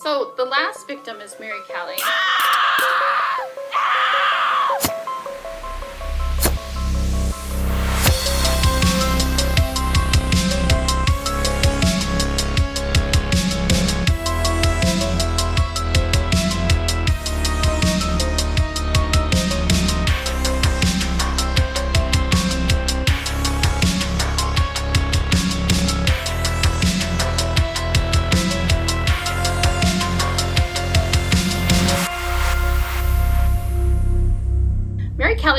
So 0.00 0.32
the 0.36 0.44
last 0.44 0.86
victim 0.86 1.20
is 1.20 1.34
Mary 1.40 1.58
Kelly. 1.66 1.96
Ah! 2.00 3.47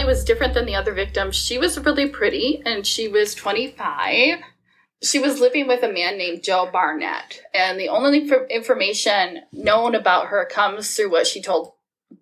Was 0.09 0.23
different 0.23 0.55
than 0.55 0.65
the 0.65 0.73
other 0.73 0.91
victims. 0.91 1.35
She 1.35 1.59
was 1.59 1.79
really 1.79 2.09
pretty 2.09 2.63
and 2.65 2.85
she 2.85 3.07
was 3.07 3.35
25. 3.35 4.39
She 5.03 5.19
was 5.19 5.39
living 5.39 5.67
with 5.67 5.83
a 5.83 5.93
man 5.93 6.17
named 6.17 6.41
Joe 6.43 6.67
Barnett. 6.73 7.39
And 7.53 7.79
the 7.79 7.89
only 7.89 8.23
inf- 8.23 8.49
information 8.49 9.41
known 9.53 9.93
about 9.93 10.27
her 10.27 10.47
comes 10.51 10.95
through 10.95 11.11
what 11.11 11.27
she 11.27 11.43
told 11.43 11.73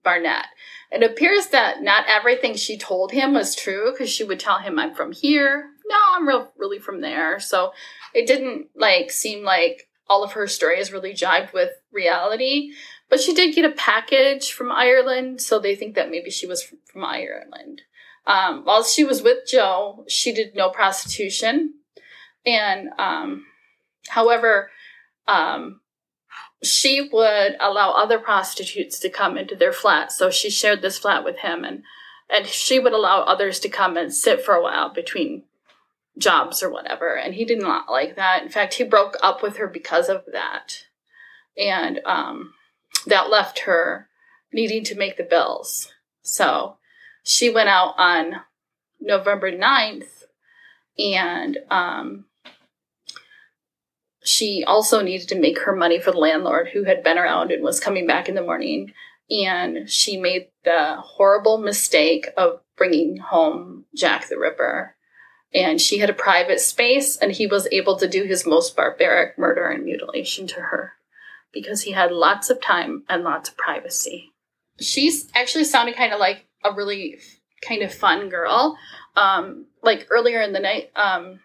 Barnett. 0.04 0.48
It 0.92 1.02
appears 1.02 1.48
that 1.48 1.82
not 1.82 2.04
everything 2.10 2.56
she 2.56 2.78
told 2.78 3.14
him 3.14 3.34
was 3.34 3.56
true 3.56 3.94
because 3.94 4.10
she 4.10 4.26
would 4.26 4.42
tell 4.42 4.60
him, 4.60 4.78
I'm 4.78 4.94
from 4.94 5.14
here. 5.14 5.70
No, 5.88 5.96
I'm 6.14 6.28
real, 6.28 6.52
really 6.58 6.80
from 6.80 7.00
there. 7.00 7.40
So 7.40 7.72
it 8.14 8.28
didn't 8.28 8.68
like 8.76 9.12
seem 9.12 9.46
like 9.46 9.88
all 10.10 10.26
of 10.26 10.34
her 10.34 10.48
stories 10.48 10.92
really 10.92 11.14
jived 11.14 11.54
with 11.54 11.72
reality. 11.94 12.74
But 13.10 13.22
she 13.22 13.34
did 13.34 13.56
get 13.56 13.66
a 13.66 13.76
package 13.76 14.52
from 14.52 14.72
Ireland, 14.72 15.42
so 15.42 15.60
they 15.60 15.76
think 15.76 15.96
that 15.96 16.12
maybe 16.12 16.30
she 16.30 16.46
was 16.46 16.64
from 16.64 17.06
Ireland. 17.06 17.84
Um, 18.26 18.66
while 18.66 18.84
she 18.84 19.06
was 19.06 19.22
with 19.22 19.48
Joe, 19.48 20.04
she 20.10 20.34
did 20.34 20.56
no 20.56 20.70
prostitution. 20.70 21.76
And 22.46 22.90
um, 22.98 23.46
however, 24.10 24.70
um, 25.28 25.80
she 26.64 27.02
would 27.02 27.56
allow 27.60 27.92
other 27.92 28.20
prostitutes 28.20 29.00
to 29.00 29.10
come 29.10 29.38
into 29.38 29.56
their 29.56 29.74
flat. 29.74 30.12
So 30.12 30.30
she 30.30 30.50
shared 30.50 30.82
this 30.82 30.98
flat 30.98 31.24
with 31.24 31.38
him, 31.40 31.64
and 31.64 31.84
and 32.30 32.46
she 32.46 32.78
would 32.80 32.94
allow 32.94 33.22
others 33.22 33.60
to 33.62 33.70
come 33.70 33.96
and 33.96 34.14
sit 34.14 34.44
for 34.44 34.54
a 34.54 34.62
while 34.62 34.94
between 34.94 35.44
jobs 36.18 36.62
or 36.62 36.70
whatever. 36.70 37.16
And 37.16 37.36
he 37.36 37.46
did 37.46 37.62
not 37.62 37.90
like 37.90 38.16
that. 38.16 38.44
In 38.44 38.50
fact, 38.50 38.74
he 38.74 38.84
broke 38.84 39.16
up 39.24 39.42
with 39.42 39.58
her 39.58 39.68
because 39.68 40.10
of 40.10 40.24
that. 40.34 40.86
And 41.58 42.02
um, 42.06 42.54
that 43.06 43.30
left 43.30 43.60
her 43.60 44.08
needing 44.52 44.84
to 44.86 44.96
make 44.96 45.18
the 45.18 45.24
bills. 45.24 45.92
So 46.22 46.78
she 47.24 47.50
went 47.50 47.70
out 47.70 47.96
on 47.98 48.42
November 49.00 49.52
9th 49.52 50.24
and 50.98 51.58
um, 51.70 52.26
she 54.24 54.64
also 54.66 55.02
needed 55.02 55.30
to 55.30 55.40
make 55.40 55.60
her 55.60 55.76
money 55.76 56.00
for 56.00 56.12
the 56.12 56.18
landlord 56.18 56.70
who 56.70 56.84
had 56.84 57.04
been 57.04 57.18
around 57.18 57.52
and 57.52 57.64
was 57.64 57.80
coming 57.80 58.08
back 58.08 58.28
in 58.28 58.36
the 58.36 58.42
morning. 58.42 58.94
And 59.30 59.90
she 59.90 60.18
made 60.18 60.48
the 60.64 60.96
horrible 61.00 61.58
mistake 61.58 62.28
of 62.38 62.62
bringing 62.78 63.18
home 63.18 63.86
Jack 63.96 64.28
the 64.30 64.38
Ripper. 64.38 64.96
And 65.54 65.80
she 65.82 66.00
had 66.00 66.10
a 66.10 66.14
private 66.14 66.60
space, 66.60 67.16
and 67.16 67.32
he 67.32 67.48
was 67.48 67.70
able 67.72 67.98
to 67.98 68.08
do 68.08 68.24
his 68.24 68.46
most 68.46 68.76
barbaric 68.76 69.38
murder 69.38 69.70
and 69.70 69.86
mutilation 69.86 70.46
to 70.48 70.56
her 70.56 70.94
because 71.54 71.82
he 71.82 71.92
had 71.92 72.12
lots 72.12 72.50
of 72.50 72.62
time 72.62 73.04
and 73.10 73.24
lots 73.24 73.50
of 73.50 73.58
privacy. 73.58 74.32
She's 74.80 75.30
actually 75.34 75.64
sounded 75.64 75.96
kind 75.96 76.14
of 76.14 76.20
like 76.20 76.46
a 76.64 76.74
really 76.74 77.20
kind 77.68 77.82
of 77.82 77.94
fun 77.94 78.30
girl. 78.30 78.78
Um, 79.16 79.66
like 79.82 80.08
earlier 80.12 80.42
in 80.42 80.54
the 80.54 80.60
night, 80.60 80.92
um, 80.96 81.40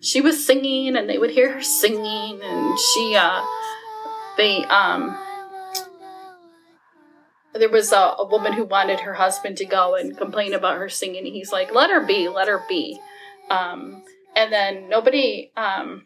she 0.00 0.20
was 0.20 0.44
singing 0.44 0.96
and 0.96 1.08
they 1.08 1.18
would 1.18 1.30
hear 1.30 1.52
her 1.52 1.62
singing 1.62 2.40
and 2.42 2.78
she, 2.78 3.16
uh, 3.16 3.44
they, 4.36 4.64
um, 4.64 5.16
there 7.54 7.70
was 7.70 7.92
a, 7.92 8.14
a 8.18 8.26
woman 8.26 8.52
who 8.52 8.64
wanted 8.64 9.00
her 9.00 9.14
husband 9.14 9.56
to 9.58 9.64
go 9.64 9.94
and 9.94 10.16
complain 10.16 10.52
about 10.52 10.76
her 10.76 10.88
singing. 10.88 11.24
He's 11.24 11.52
like, 11.52 11.74
let 11.74 11.90
her 11.90 12.04
be, 12.04 12.28
let 12.28 12.48
her 12.48 12.62
be. 12.68 13.00
Um, 13.48 14.02
and 14.34 14.52
then 14.52 14.88
nobody, 14.88 15.52
um, 15.56 16.04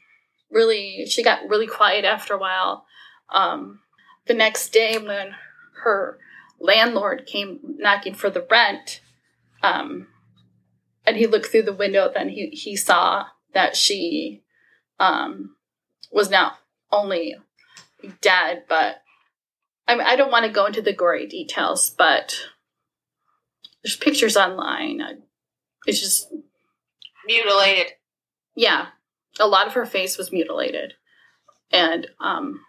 really, 0.50 1.06
she 1.06 1.22
got 1.22 1.48
really 1.48 1.66
quiet 1.66 2.04
after 2.04 2.34
a 2.34 2.38
while. 2.38 2.86
Um, 3.28 3.80
the 4.26 4.34
next 4.34 4.72
day, 4.72 4.98
when 4.98 5.34
her 5.82 6.18
landlord 6.60 7.26
came 7.26 7.58
knocking 7.62 8.14
for 8.14 8.30
the 8.30 8.46
rent, 8.50 9.00
um, 9.62 10.08
and 11.06 11.16
he 11.16 11.26
looked 11.26 11.46
through 11.46 11.62
the 11.62 11.72
window, 11.72 12.10
then 12.12 12.28
he, 12.28 12.48
he 12.48 12.76
saw 12.76 13.26
that 13.54 13.76
she 13.76 14.42
um, 14.98 15.56
was 16.12 16.30
not 16.30 16.58
only 16.92 17.36
dead, 18.20 18.64
but 18.68 19.02
I, 19.88 19.96
mean, 19.96 20.06
I 20.06 20.16
don't 20.16 20.30
want 20.30 20.46
to 20.46 20.52
go 20.52 20.66
into 20.66 20.82
the 20.82 20.92
gory 20.92 21.26
details, 21.26 21.90
but 21.90 22.38
there's 23.82 23.96
pictures 23.96 24.36
online. 24.36 25.00
It's 25.86 26.00
just 26.00 26.32
Mutilated. 27.26 27.92
yeah, 28.54 28.86
a 29.40 29.46
lot 29.46 29.66
of 29.66 29.72
her 29.74 29.86
face 29.86 30.16
was 30.16 30.30
mutilated, 30.30 30.94
and 31.72 32.06
um, 32.20 32.60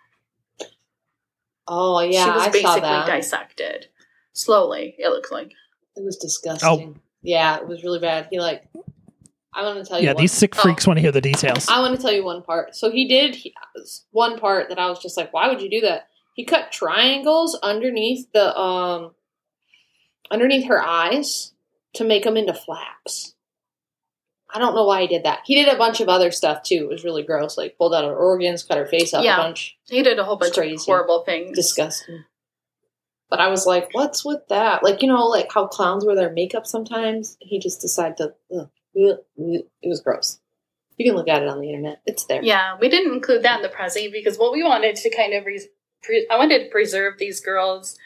Oh 1.68 2.00
yeah, 2.02 2.26
she 2.26 2.30
was 2.32 2.42
I 2.42 2.46
saw 2.46 2.52
basically 2.52 2.82
that. 2.82 3.06
dissected 3.08 3.88
slowly. 4.34 4.96
It 4.98 5.10
looked 5.10 5.32
like 5.32 5.54
It 5.96 6.04
was 6.04 6.18
disgusting. 6.18 6.96
Oh. 6.98 7.02
Yeah, 7.22 7.58
it 7.58 7.68
was 7.68 7.84
really 7.84 8.00
bad. 8.00 8.28
He 8.32 8.40
like, 8.40 8.68
I 9.54 9.64
want 9.64 9.78
to 9.78 9.86
tell 9.86 10.00
you. 10.00 10.06
Yeah, 10.06 10.14
one- 10.14 10.22
these 10.22 10.32
sick 10.32 10.58
oh, 10.58 10.62
freaks 10.62 10.88
want 10.88 10.98
to 10.98 11.02
hear 11.02 11.12
the 11.12 11.22
details. 11.22 11.68
I 11.70 11.80
want 11.80 11.96
to 11.96 12.02
tell 12.02 12.12
you 12.12 12.26
one 12.26 12.42
part. 12.42 12.76
So 12.76 12.90
he 12.90 13.08
did 13.08 13.36
he, 13.36 13.54
one 14.12 14.40
part 14.40 14.70
that 14.70 14.80
I 14.80 14.90
was 14.90 15.00
just 15.00 15.18
like, 15.18 15.32
why 15.34 15.48
would 15.48 15.62
you 15.62 15.70
do 15.70 15.82
that? 15.82 16.08
He 16.34 16.46
cut 16.46 16.72
triangles 16.72 17.58
underneath 17.62 18.32
the 18.34 18.58
um 18.58 19.12
underneath 20.30 20.68
her 20.68 20.82
eyes 20.82 21.54
to 21.94 22.04
make 22.04 22.24
them 22.24 22.38
into 22.38 22.54
flaps. 22.54 23.36
I 24.54 24.60
don't 24.60 24.76
know 24.76 24.86
why 24.86 25.02
he 25.02 25.08
did 25.08 25.24
that. 25.24 25.40
He 25.46 25.56
did 25.56 25.74
a 25.74 25.78
bunch 25.78 26.02
of 26.02 26.10
other 26.10 26.32
stuff 26.32 26.64
too. 26.64 26.76
It 26.84 26.90
was 26.90 27.04
really 27.04 27.24
gross. 27.24 27.58
Like 27.58 27.78
pulled 27.78 27.94
out 27.94 28.04
her 28.04 28.16
organs, 28.16 28.64
cut 28.64 28.78
her 28.78 28.86
face 28.86 29.14
up 29.14 29.24
Yeah. 29.24 29.36
a 29.36 29.44
bunch. 29.44 29.78
he 29.90 30.04
did 30.04 30.20
a 30.20 30.24
whole 30.24 30.36
bunch 30.38 30.58
of 30.58 30.82
horrible 30.82 31.24
things. 31.24 31.56
Disgusting. 31.56 32.24
But 33.30 33.40
I 33.40 33.48
was 33.48 33.66
like, 33.66 33.90
what's 33.94 34.26
with 34.26 34.46
that? 34.50 34.84
Like, 34.84 35.02
you 35.02 35.08
know, 35.08 35.26
like 35.26 35.52
how 35.54 35.66
clowns 35.68 36.06
wear 36.06 36.16
their 36.16 36.32
makeup 36.34 36.68
sometimes? 36.68 37.38
He 37.40 37.60
just 37.60 37.80
decided 37.80 38.18
to. 38.18 38.34
Ugh, 38.54 38.70
ugh, 38.98 39.20
ugh. 39.40 39.62
It 39.82 39.88
was 39.88 40.02
gross. 40.02 40.40
You 40.98 41.06
can 41.10 41.16
look 41.16 41.30
at 41.30 41.42
it 41.42 41.48
on 41.48 41.62
the 41.62 41.70
internet. 41.70 42.02
It's 42.06 42.26
there. 42.26 42.44
Yeah, 42.44 42.78
we 42.80 42.90
didn't 42.90 43.14
include 43.14 43.44
that 43.44 43.58
in 43.58 43.62
the 43.62 43.70
present 43.70 44.12
because 44.12 44.38
what 44.38 44.52
we 44.52 44.64
wanted 44.64 44.98
to 44.98 45.10
kind 45.16 45.34
of 45.34 45.46
re- 45.46 45.66
pre- 46.04 46.28
I 46.30 46.38
wanted 46.38 46.66
to 46.66 46.70
preserve 46.70 47.18
these 47.18 47.40
girls, 47.40 47.98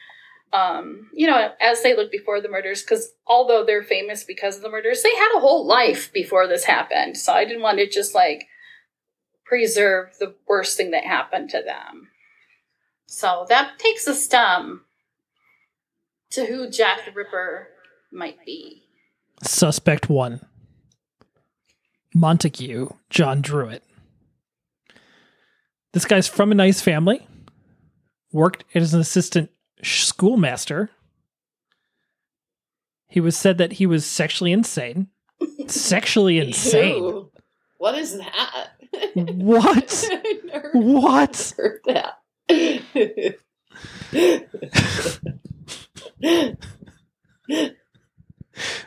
um, 0.56 1.10
you 1.14 1.28
know, 1.28 1.52
as 1.60 1.84
they 1.84 1.96
look 1.96 2.12
before 2.12 2.40
the 2.42 2.50
murders. 2.50 2.82
Because 2.82 3.14
although 3.28 3.66
they're 3.66 3.84
famous 3.84 4.24
because 4.24 4.58
of 4.58 4.62
the 4.62 4.70
murders, 4.70 5.04
they 5.04 5.14
had 5.16 5.36
a 5.36 5.42
whole 5.42 5.66
life 5.66 6.12
before 6.14 6.48
this 6.48 6.64
happened. 6.64 7.18
So 7.18 7.34
I 7.34 7.46
didn't 7.46 7.62
want 7.62 7.78
to 7.80 7.90
just 7.90 8.16
like 8.16 8.48
preserve 9.44 10.10
the 10.20 10.36
worst 10.48 10.78
thing 10.78 10.92
that 10.92 11.04
happened 11.04 11.50
to 11.52 11.62
them. 11.62 12.08
So 13.08 13.46
that 13.50 13.78
takes 13.78 14.08
us 14.08 14.34
um, 14.34 14.82
to 16.32 16.46
who 16.46 16.70
Jack 16.70 17.06
the 17.06 17.12
Ripper 17.12 17.68
might 18.12 18.44
be. 18.46 18.84
Suspect 19.44 20.10
one 20.10 20.42
Montague 22.14 22.90
John 23.10 23.42
Druitt. 23.42 23.84
This 25.92 26.06
guy's 26.06 26.28
from 26.28 26.52
a 26.52 26.56
nice 26.56 26.82
family, 26.82 27.26
worked 28.32 28.64
as 28.74 28.94
an 28.94 29.00
assistant 29.00 29.50
schoolmaster. 29.84 30.90
He 33.08 33.20
was 33.20 33.38
said 33.38 33.58
that 33.60 33.74
he 33.74 33.86
was 33.86 34.06
sexually 34.06 34.52
insane. 34.52 35.08
sexually 35.68 36.40
insane. 36.46 37.04
Ew. 37.04 37.32
What 37.78 37.96
is 37.98 38.18
that? 38.18 38.68
What? 39.16 40.10
Never 40.46 40.72
What? 40.74 41.54
heard 41.58 41.82
that. 41.86 42.20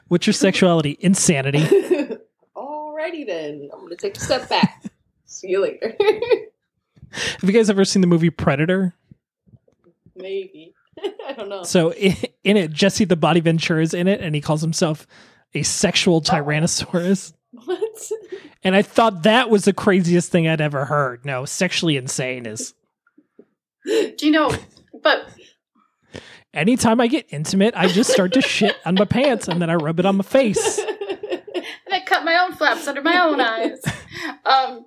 What's 0.08 0.26
your 0.26 0.34
sexuality? 0.34 0.96
Insanity. 1.00 1.60
Alrighty 2.56 3.26
then. 3.26 3.68
I'm 3.72 3.80
gonna 3.80 3.96
take 3.96 4.16
a 4.16 4.20
step 4.20 4.48
back. 4.48 4.84
See 5.26 5.48
you 5.48 5.60
later. 5.60 5.94
Have 7.10 7.44
you 7.44 7.52
guys 7.52 7.68
ever 7.70 7.84
seen 7.84 8.00
the 8.00 8.06
movie 8.06 8.30
Predator? 8.30 8.94
Maybe. 10.16 10.74
I 11.26 11.32
don't 11.32 11.48
know. 11.48 11.62
So 11.62 11.92
i- 11.92 12.16
in 12.44 12.56
it, 12.56 12.72
Jesse 12.72 13.04
the 13.04 13.16
Body 13.16 13.40
Ventura 13.40 13.82
is 13.82 13.94
in 13.94 14.08
it, 14.08 14.20
and 14.20 14.34
he 14.34 14.40
calls 14.40 14.60
himself 14.62 15.06
a 15.54 15.62
sexual 15.62 16.20
Tyrannosaurus. 16.22 17.32
What? 17.64 18.10
And 18.62 18.76
I 18.76 18.82
thought 18.82 19.22
that 19.22 19.48
was 19.48 19.64
the 19.64 19.72
craziest 19.72 20.30
thing 20.30 20.46
I'd 20.46 20.60
ever 20.60 20.84
heard. 20.84 21.24
No, 21.24 21.46
sexually 21.46 21.96
insane 21.96 22.44
is 22.44 22.74
Do 23.86 24.14
you 24.20 24.30
know? 24.30 24.54
But 25.02 25.26
Anytime 26.52 27.00
I 27.00 27.06
get 27.06 27.26
intimate, 27.30 27.72
I 27.76 27.88
just 27.88 28.10
start 28.10 28.34
to 28.34 28.42
shit 28.42 28.76
on 28.84 28.94
my 28.96 29.04
pants 29.06 29.48
and 29.48 29.62
then 29.62 29.70
I 29.70 29.74
rub 29.76 29.98
it 29.98 30.04
on 30.06 30.16
my 30.16 30.24
face. 30.24 30.78
and 31.30 31.42
I 31.90 32.00
cut 32.04 32.24
my 32.24 32.36
own 32.44 32.52
flaps 32.54 32.86
under 32.86 33.00
my 33.02 33.18
own 33.20 33.40
eyes. 33.40 33.80
Um, 34.44 34.84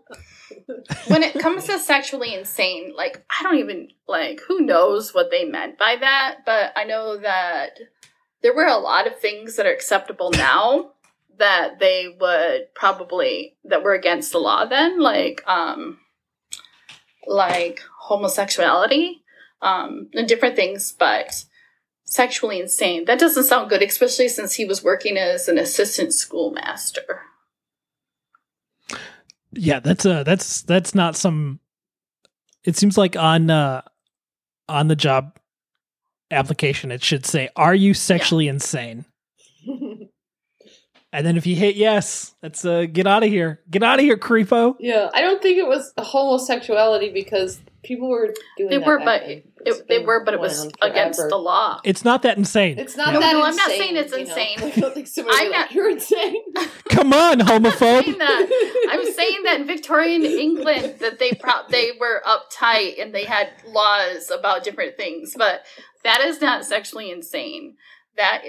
when 1.07 1.23
it 1.23 1.39
comes 1.39 1.65
to 1.65 1.79
sexually 1.79 2.33
insane, 2.33 2.93
like 2.95 3.23
I 3.29 3.43
don't 3.43 3.57
even 3.57 3.89
like 4.07 4.41
who 4.47 4.61
knows 4.61 5.13
what 5.13 5.31
they 5.31 5.45
meant 5.45 5.77
by 5.77 5.97
that, 5.99 6.39
but 6.45 6.73
I 6.75 6.83
know 6.83 7.17
that 7.17 7.79
there 8.41 8.55
were 8.55 8.65
a 8.65 8.77
lot 8.77 9.07
of 9.07 9.19
things 9.19 9.55
that 9.55 9.65
are 9.65 9.73
acceptable 9.73 10.31
now 10.31 10.91
that 11.37 11.79
they 11.79 12.15
would 12.19 12.73
probably 12.75 13.55
that 13.65 13.83
were 13.83 13.93
against 13.93 14.31
the 14.31 14.39
law 14.39 14.65
then, 14.65 14.99
like 14.99 15.41
um 15.47 15.99
like 17.27 17.81
homosexuality, 17.99 19.21
um, 19.61 20.09
and 20.13 20.27
different 20.27 20.55
things, 20.55 20.91
but 20.91 21.45
sexually 22.03 22.59
insane. 22.59 23.05
That 23.05 23.19
doesn't 23.19 23.45
sound 23.45 23.69
good, 23.69 23.81
especially 23.81 24.27
since 24.27 24.55
he 24.55 24.65
was 24.65 24.83
working 24.83 25.17
as 25.17 25.47
an 25.47 25.57
assistant 25.57 26.13
schoolmaster. 26.13 27.21
Yeah, 29.53 29.79
that's 29.79 30.05
uh 30.05 30.23
that's 30.23 30.61
that's 30.63 30.95
not 30.95 31.15
some 31.15 31.59
it 32.63 32.77
seems 32.77 32.97
like 32.97 33.15
on 33.15 33.49
uh 33.49 33.81
on 34.69 34.87
the 34.87 34.95
job 34.95 35.37
application 36.29 36.91
it 36.91 37.03
should 37.03 37.25
say 37.25 37.49
are 37.55 37.75
you 37.75 37.93
sexually 37.93 38.47
insane? 38.47 39.05
And 41.13 41.27
then 41.27 41.35
if 41.35 41.45
you 41.45 41.55
hit 41.57 41.75
yes, 41.75 42.33
that's 42.41 42.63
uh 42.63 42.85
get 42.85 43.05
out 43.05 43.23
of 43.23 43.29
here. 43.29 43.59
Get 43.69 43.83
out 43.83 43.99
of 43.99 44.05
here, 44.05 44.15
creepo. 44.17 44.75
yeah, 44.79 45.09
I 45.13 45.21
don't 45.21 45.41
think 45.41 45.57
it 45.57 45.67
was 45.67 45.91
homosexuality 45.97 47.09
because 47.09 47.59
people 47.83 48.09
were 48.09 48.33
doing. 48.57 48.69
They 48.69 48.77
that 48.77 48.85
were, 48.87 48.99
but 48.99 49.23
it, 49.23 49.87
they 49.87 49.99
were, 49.99 50.23
but 50.23 50.33
it 50.33 50.39
was 50.39 50.65
on 50.65 50.71
against 50.81 51.19
the 51.29 51.35
law. 51.37 51.79
It's 51.83 52.03
not 52.05 52.21
that 52.23 52.37
insane. 52.37 52.77
It's 52.79 52.95
not 52.97 53.13
No. 53.13 53.19
that 53.19 53.33
No, 53.33 53.43
I'm 53.43 53.55
not 53.55 53.69
saying 53.69 53.95
it's 53.95 54.11
you 54.11 54.25
know? 54.25 54.29
insane. 54.35 54.57
I 54.75 54.79
don't 54.79 54.93
think 54.93 55.07
somebody 55.07 55.37
I'm 55.37 55.43
would 55.45 55.51
like, 55.51 55.59
not- 55.59 55.71
You're 55.73 55.89
insane. 55.89 56.41
Come 56.89 57.13
on, 57.13 57.41
I'm 57.41 57.47
homophobe. 57.63 58.03
saying 58.03 58.17
that. 58.17 58.87
I'm 58.91 59.11
saying 59.13 59.43
that 59.43 59.61
in 59.61 59.67
Victorian 59.67 60.23
England 60.25 60.95
that 60.99 61.19
they 61.19 61.31
pro- 61.33 61.67
they 61.69 61.91
were 61.99 62.21
uptight 62.25 63.01
and 63.01 63.13
they 63.13 63.25
had 63.25 63.49
laws 63.67 64.29
about 64.31 64.63
different 64.63 64.97
things, 64.97 65.33
but 65.37 65.61
that 66.03 66.21
is 66.21 66.41
not 66.41 66.65
sexually 66.65 67.11
insane. 67.11 67.75
That 68.17 68.41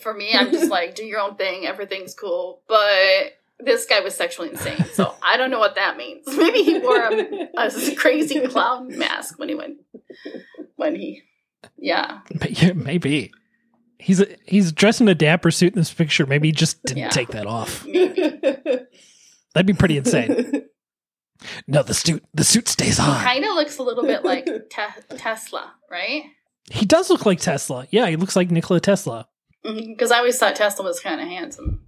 for 0.00 0.14
me, 0.14 0.32
I'm 0.34 0.50
just 0.50 0.70
like 0.70 0.94
do 0.94 1.04
your 1.04 1.20
own 1.20 1.36
thing, 1.36 1.66
everything's 1.66 2.14
cool. 2.14 2.62
But 2.68 3.32
this 3.60 3.86
guy 3.86 4.00
was 4.00 4.14
sexually 4.14 4.50
insane, 4.50 4.84
so 4.92 5.14
I 5.22 5.36
don't 5.36 5.50
know 5.50 5.58
what 5.58 5.74
that 5.76 5.96
means. 5.96 6.24
Maybe 6.36 6.62
he 6.62 6.78
wore 6.78 7.00
a, 7.00 7.48
a 7.56 7.94
crazy 7.96 8.46
clown 8.46 8.96
mask 8.96 9.38
when 9.38 9.48
he 9.48 9.54
went 9.54 9.78
when 10.76 10.94
he 10.94 11.22
yeah 11.76 12.20
Yeah, 12.48 12.72
Maybe. 12.74 13.32
He's 14.00 14.20
a, 14.20 14.26
he's 14.46 14.70
dressed 14.70 15.00
in 15.00 15.08
a 15.08 15.14
dapper 15.14 15.50
suit 15.50 15.72
in 15.74 15.80
this 15.80 15.92
picture. 15.92 16.24
Maybe 16.24 16.48
he 16.48 16.52
just 16.52 16.80
didn't 16.84 16.98
Yeah. 17.02 17.08
take 17.08 17.28
that 17.30 17.46
off. 17.48 17.84
maybe. 17.84 18.40
That'd 19.54 19.66
be 19.66 19.72
pretty 19.74 19.96
insane. 19.96 20.62
No, 21.68 21.84
the 21.84 21.94
suit 21.94 22.24
the 22.34 22.42
suit 22.42 22.66
stays 22.66 22.98
on. 22.98 23.22
kind 23.22 23.44
of 23.44 23.54
looks 23.54 23.78
a 23.78 23.82
little 23.84 24.02
bit 24.02 24.24
like 24.24 24.44
te- 24.46 25.16
Tesla, 25.16 25.72
right? 25.88 26.24
He 26.68 26.84
does 26.84 27.10
look 27.10 27.24
like 27.26 27.38
Tesla. 27.38 27.86
Yeah, 27.92 28.08
he 28.08 28.16
looks 28.16 28.34
like 28.34 28.50
Nikola 28.50 28.80
Tesla. 28.80 29.28
Mm-hmm, 29.64 29.92
because 29.92 30.10
I 30.10 30.18
always 30.18 30.36
thought 30.36 30.56
Tesla 30.56 30.84
was 30.84 30.98
kind 30.98 31.20
of 31.20 31.28
handsome. 31.28 31.84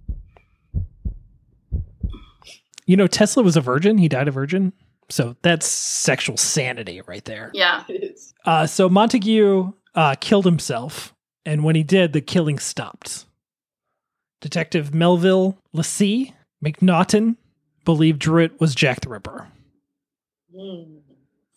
You 2.91 2.97
know, 2.97 3.07
Tesla 3.07 3.41
was 3.41 3.55
a 3.55 3.61
virgin. 3.61 3.97
He 3.97 4.09
died 4.09 4.27
a 4.27 4.31
virgin. 4.31 4.73
So 5.07 5.37
that's 5.43 5.65
sexual 5.65 6.35
sanity 6.35 6.99
right 7.07 7.23
there. 7.23 7.49
Yeah. 7.53 7.85
It 7.89 8.03
is. 8.03 8.33
Uh, 8.45 8.67
so 8.67 8.89
Montague 8.89 9.71
uh, 9.95 10.15
killed 10.19 10.43
himself, 10.45 11.13
and 11.45 11.63
when 11.63 11.75
he 11.77 11.83
did, 11.83 12.11
the 12.11 12.19
killing 12.19 12.59
stopped. 12.59 13.25
Detective 14.41 14.93
Melville 14.93 15.57
Leslie 15.71 16.33
Macnaghten 16.65 17.37
believed 17.85 18.19
Druitt 18.19 18.59
was 18.59 18.75
Jack 18.75 18.99
the 19.01 19.09
Ripper. 19.09 19.47
Hmm. 20.53 20.97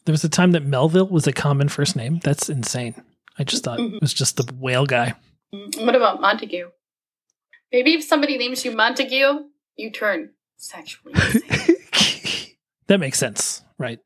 There 0.05 0.13
was 0.13 0.23
a 0.25 0.29
time 0.29 0.53
that 0.53 0.65
Melville 0.65 1.09
was 1.09 1.27
a 1.27 1.33
common 1.33 1.69
first 1.69 1.97
name. 1.97 2.21
That's 2.23 2.49
insane. 2.49 2.95
I 3.39 3.45
just 3.45 3.65
thought 3.65 3.79
Mm-hmm. 3.81 3.97
it 3.97 4.03
was 4.03 4.15
just 4.15 4.37
the 4.37 4.53
whale 4.55 4.87
guy. 4.87 5.15
Mm, 5.53 5.85
What 5.85 5.97
about 5.97 6.21
Montague? 6.21 6.69
Maybe 7.73 7.95
if 7.95 8.05
somebody 8.05 8.37
names 8.39 8.65
you 8.65 8.71
Montague, 8.77 9.47
you 9.77 9.91
turn 9.91 10.31
sexually 10.56 11.15
insane. 11.15 12.55
that 12.87 13.01
makes 13.01 13.19
sense, 13.19 13.62
right? 13.79 13.99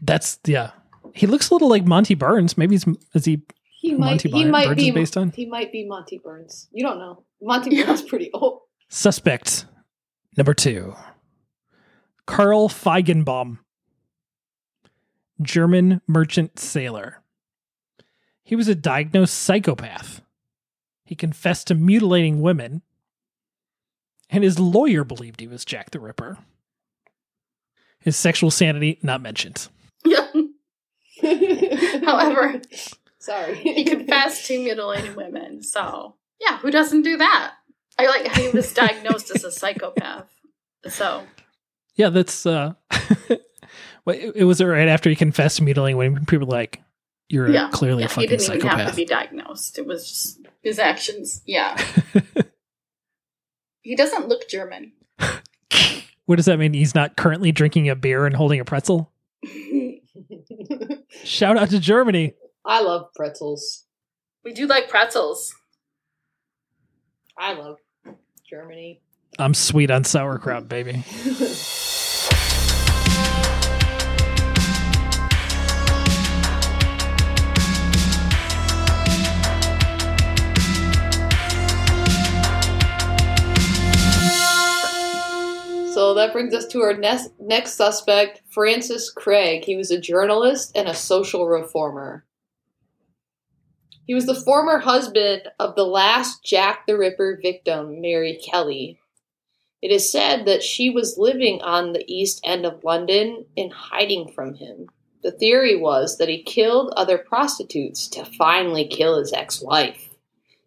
That's 0.00 0.38
yeah. 0.46 0.72
He 1.14 1.26
looks 1.26 1.50
a 1.50 1.54
little 1.54 1.68
like 1.68 1.84
Monty 1.84 2.14
Burns. 2.14 2.58
Maybe 2.58 2.74
he's 2.74 2.84
is 3.14 3.24
he 3.24 3.42
He 3.80 3.94
might. 3.94 4.10
Monty 4.10 4.30
he 4.30 4.42
Burns 4.44 4.52
might 4.52 4.70
is 4.70 4.76
be 4.76 4.90
based 4.90 5.16
on? 5.16 5.30
He 5.30 5.46
might 5.46 5.72
be 5.72 5.86
Monty 5.86 6.18
Burns. 6.22 6.68
You 6.72 6.84
don't 6.84 6.98
know. 6.98 7.24
Monty 7.40 7.74
Yeah. 7.76 7.86
Burns 7.86 8.02
pretty 8.08 8.30
old. 8.32 8.60
suspect 8.88 9.66
number 10.36 10.54
two? 10.54 10.94
Carl 12.26 12.68
Feigenbaum, 12.68 13.58
German 15.40 16.00
merchant 16.08 16.58
sailor. 16.58 17.22
He 18.42 18.56
was 18.56 18.68
a 18.68 18.74
diagnosed 18.74 19.34
psychopath. 19.34 20.22
He 21.04 21.14
confessed 21.14 21.68
to 21.68 21.74
mutilating 21.74 22.42
women, 22.42 22.82
and 24.30 24.44
his 24.44 24.58
lawyer 24.58 25.04
believed 25.04 25.40
he 25.40 25.46
was 25.46 25.64
Jack 25.64 25.90
the 25.90 26.00
Ripper. 26.00 26.38
His 28.00 28.16
sexual 28.16 28.50
sanity 28.50 28.98
not 29.02 29.20
mentioned. 29.20 29.68
yeah. 30.04 30.26
However, 32.04 32.60
sorry. 33.18 33.54
he 33.56 33.84
confessed 33.84 34.46
to 34.46 34.58
mutilating 34.62 35.16
women. 35.16 35.62
So, 35.62 36.14
yeah, 36.40 36.58
who 36.58 36.70
doesn't 36.70 37.02
do 37.02 37.16
that? 37.16 37.54
I 37.98 38.06
like 38.06 38.26
how 38.26 38.40
he 38.42 38.48
was 38.50 38.72
diagnosed 38.72 39.30
as 39.34 39.42
a 39.42 39.50
psychopath. 39.50 40.28
So, 40.88 41.24
Yeah, 41.96 42.10
that's 42.10 42.44
uh 42.46 42.74
well, 44.04 44.14
it, 44.16 44.36
it 44.36 44.44
was 44.44 44.62
right 44.62 44.88
after 44.88 45.08
he 45.10 45.16
confessed 45.16 45.56
to 45.56 45.62
mutilating 45.64 45.96
women. 45.96 46.26
People 46.26 46.46
were 46.46 46.52
like, 46.52 46.82
You're 47.28 47.50
yeah. 47.50 47.70
clearly 47.72 48.00
yeah, 48.02 48.06
a 48.06 48.08
fucking 48.10 48.38
psychopath. 48.38 48.52
he 48.52 48.58
didn't 48.60 48.72
even 48.72 48.78
have 48.78 48.90
to 48.90 48.96
be 48.96 49.04
diagnosed. 49.06 49.78
It 49.78 49.86
was 49.86 50.08
just 50.08 50.38
his 50.62 50.78
actions. 50.78 51.42
Yeah. 51.46 51.76
He 53.86 53.94
doesn't 53.94 54.26
look 54.26 54.48
German. 54.48 54.90
what 56.26 56.36
does 56.36 56.46
that 56.46 56.58
mean? 56.58 56.74
He's 56.74 56.94
not 56.96 57.16
currently 57.16 57.52
drinking 57.52 57.88
a 57.88 57.94
beer 57.94 58.26
and 58.26 58.34
holding 58.34 58.58
a 58.58 58.64
pretzel? 58.64 59.12
Shout 61.22 61.56
out 61.56 61.70
to 61.70 61.78
Germany. 61.78 62.34
I 62.64 62.82
love 62.82 63.12
pretzels. 63.14 63.84
we 64.44 64.52
do 64.52 64.66
like 64.66 64.88
pretzels. 64.88 65.54
I 67.38 67.52
love 67.52 67.76
Germany. 68.50 69.02
I'm 69.38 69.54
sweet 69.54 69.92
on 69.92 70.02
sauerkraut, 70.02 70.68
baby. 70.68 71.04
that 86.26 86.32
brings 86.32 86.52
us 86.52 86.66
to 86.66 86.80
our 86.80 86.96
next 86.96 87.30
next 87.38 87.74
suspect, 87.74 88.42
Francis 88.50 89.12
Craig. 89.12 89.64
He 89.64 89.76
was 89.76 89.92
a 89.92 90.00
journalist 90.00 90.72
and 90.74 90.88
a 90.88 90.94
social 90.94 91.46
reformer. 91.46 92.24
He 94.06 94.14
was 94.14 94.26
the 94.26 94.34
former 94.34 94.78
husband 94.78 95.42
of 95.60 95.76
the 95.76 95.84
last 95.84 96.44
Jack 96.44 96.84
the 96.86 96.98
Ripper 96.98 97.38
victim, 97.40 98.00
Mary 98.00 98.40
Kelly. 98.44 98.98
It 99.80 99.92
is 99.92 100.10
said 100.10 100.46
that 100.46 100.64
she 100.64 100.90
was 100.90 101.16
living 101.16 101.60
on 101.62 101.92
the 101.92 102.04
east 102.12 102.40
end 102.42 102.66
of 102.66 102.82
London 102.82 103.46
in 103.54 103.70
hiding 103.70 104.32
from 104.32 104.54
him. 104.54 104.88
The 105.22 105.30
theory 105.30 105.76
was 105.76 106.18
that 106.18 106.28
he 106.28 106.42
killed 106.42 106.92
other 106.96 107.18
prostitutes 107.18 108.08
to 108.08 108.24
finally 108.24 108.88
kill 108.88 109.16
his 109.20 109.32
ex 109.32 109.62
wife. 109.62 110.10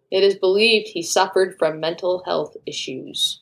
It 0.10 0.24
is 0.24 0.36
believed 0.36 0.88
he 0.88 1.04
suffered 1.04 1.58
from 1.60 1.82
mental 1.82 2.24
health 2.26 2.56
issues. 2.66 3.42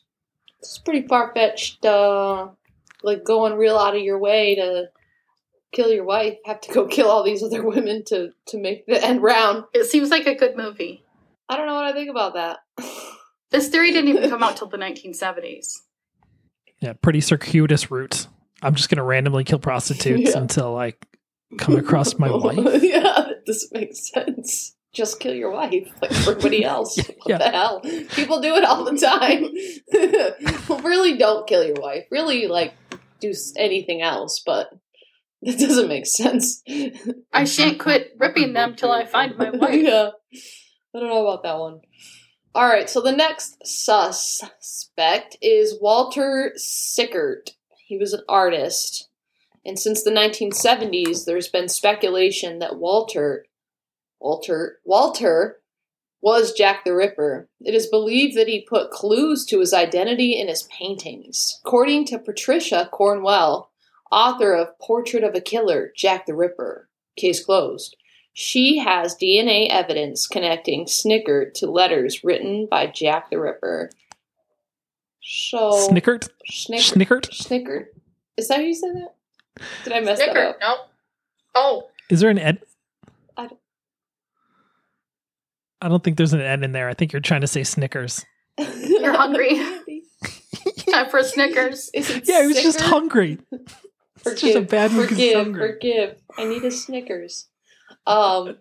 It's 0.60 0.78
pretty 0.78 1.06
far 1.06 1.32
fetched, 1.34 1.84
uh, 1.84 2.48
like 3.02 3.24
going 3.24 3.54
real 3.54 3.76
out 3.78 3.96
of 3.96 4.02
your 4.02 4.18
way 4.18 4.54
to 4.56 4.86
kill 5.72 5.92
your 5.92 6.04
wife, 6.04 6.36
have 6.46 6.60
to 6.62 6.72
go 6.72 6.86
kill 6.88 7.08
all 7.08 7.22
these 7.22 7.42
other 7.42 7.62
women 7.62 8.02
to, 8.06 8.30
to 8.48 8.58
make 8.58 8.86
the 8.86 9.02
end 9.04 9.22
round. 9.22 9.64
It 9.72 9.84
seems 9.84 10.10
like 10.10 10.26
a 10.26 10.34
good 10.34 10.56
movie. 10.56 11.04
I 11.48 11.56
don't 11.56 11.66
know 11.66 11.74
what 11.74 11.84
I 11.84 11.92
think 11.92 12.10
about 12.10 12.34
that. 12.34 12.58
This 13.50 13.68
theory 13.70 13.92
didn't 13.92 14.10
even 14.14 14.28
come 14.28 14.42
out 14.42 14.58
till 14.58 14.68
the 14.68 14.76
1970s. 14.76 15.78
Yeah, 16.80 16.92
pretty 16.92 17.22
circuitous 17.22 17.90
route. 17.90 18.26
I'm 18.60 18.74
just 18.74 18.90
gonna 18.90 19.02
randomly 19.02 19.42
kill 19.42 19.58
prostitutes 19.58 20.32
Yeah. 20.34 20.38
until 20.42 20.76
I 20.76 20.92
come 21.56 21.74
across 21.76 22.18
my 22.18 22.30
wife. 22.36 22.82
yeah, 22.82 23.28
this 23.46 23.66
doesn't 23.68 23.96
sense. 23.96 24.76
Just 24.98 25.20
kill 25.20 25.32
your 25.34 25.52
wife 25.52 25.88
like 26.02 26.10
everybody 26.10 26.64
else. 26.74 26.96
What 26.96 27.16
Yeah. 27.28 27.38
the 27.38 27.50
hell? 27.50 27.80
People 27.80 28.40
do 28.40 28.56
it 28.56 28.64
all 28.64 28.82
the 28.84 28.98
time. 28.98 30.82
really 30.84 31.16
don't 31.16 31.46
kill 31.46 31.64
your 31.64 31.76
wife. 31.80 32.06
Really, 32.10 32.48
like, 32.48 32.74
do 33.20 33.32
anything 33.56 34.02
else, 34.02 34.42
but 34.44 34.70
That 35.42 35.56
doesn't 35.56 35.86
make 35.88 36.06
sense. 36.06 36.64
I 37.32 37.44
shan't 37.44 37.78
quit 37.78 38.10
ripping 38.18 38.54
them 38.54 38.74
till 38.74 38.90
I 38.90 39.04
find 39.06 39.38
my 39.38 39.50
wife. 39.62 39.80
yeah. 39.80 40.10
I 40.92 40.98
don't 40.98 41.08
know 41.08 41.24
about 41.28 41.44
that 41.44 41.58
one. 41.60 41.80
All 42.56 42.66
right, 42.66 42.90
so 42.90 43.00
the 43.00 43.12
next 43.12 43.64
suspect 43.64 45.36
is 45.40 45.78
Walter 45.80 46.52
Sickert. 46.56 47.50
He 47.86 47.96
was 47.98 48.12
an 48.14 48.22
artist. 48.28 49.08
And 49.64 49.78
since 49.78 50.02
the 50.02 50.10
1970s, 50.10 51.24
there's 51.24 51.46
been 51.48 51.68
speculation 51.68 52.58
that 52.58 52.78
Walter 52.78 53.44
Walter 54.20 54.78
Walter 54.84 55.58
was 56.20 56.52
Jack 56.52 56.84
the 56.84 56.94
Ripper. 56.94 57.48
It 57.60 57.74
is 57.74 57.86
believed 57.86 58.36
that 58.36 58.48
he 58.48 58.66
put 58.68 58.90
clues 58.90 59.44
to 59.46 59.60
his 59.60 59.72
identity 59.72 60.32
in 60.38 60.48
his 60.48 60.64
paintings. 60.64 61.60
According 61.64 62.06
to 62.06 62.18
Patricia 62.18 62.88
Cornwell, 62.90 63.70
author 64.10 64.52
of 64.54 64.76
Portrait 64.80 65.22
of 65.22 65.34
a 65.36 65.40
Killer, 65.40 65.92
Jack 65.96 66.26
the 66.26 66.34
Ripper, 66.34 66.88
case 67.16 67.44
closed. 67.44 67.96
She 68.32 68.78
has 68.78 69.16
DNA 69.16 69.68
evidence 69.70 70.26
connecting 70.26 70.86
Snickert 70.86 71.54
to 71.54 71.70
letters 71.70 72.24
written 72.24 72.66
by 72.68 72.86
Jack 72.86 73.30
the 73.30 73.38
Ripper. 73.38 73.90
So 75.22 75.88
Snickert? 75.88 76.28
Snickert. 76.50 76.94
Snickert? 76.94 77.30
Snickert. 77.30 77.86
Is 78.36 78.48
that 78.48 78.56
how 78.58 78.62
you 78.62 78.74
said 78.74 78.94
that? 78.94 79.14
Did 79.84 79.92
I 79.92 80.00
mess 80.00 80.18
that 80.18 80.36
up? 80.36 80.56
No. 80.60 80.76
Oh, 81.54 81.88
Is 82.08 82.20
there 82.20 82.30
an 82.30 82.38
Ed? 82.38 82.60
I 83.36 83.46
don't- 83.48 83.60
I 85.80 85.88
don't 85.88 86.02
think 86.02 86.16
there's 86.16 86.32
an 86.32 86.40
Ed 86.40 86.62
in 86.64 86.72
there. 86.72 86.88
I 86.88 86.94
think 86.94 87.12
you're 87.12 87.20
trying 87.20 87.42
to 87.42 87.46
say 87.46 87.62
Snickers. 87.64 88.24
You're 88.58 89.12
hungry. 89.16 89.56
time 90.90 91.08
for 91.08 91.22
Snickers. 91.22 91.90
Is 91.94 92.10
Yeah, 92.24 92.40
he 92.42 92.48
was 92.48 92.56
just 92.60 92.78
Snicker? 92.78 92.90
hungry. 92.90 93.38
It's 94.26 94.40
just 94.40 94.56
a 94.56 94.60
bad 94.62 94.90
one 94.90 95.02
'cause 95.06 95.10
Forgive, 95.10 95.36
hungry. 95.36 95.72
forgive. 95.72 96.16
I 96.36 96.44
need 96.46 96.64
a 96.64 96.70
Snickers. 96.72 97.46
Um, 98.06 98.56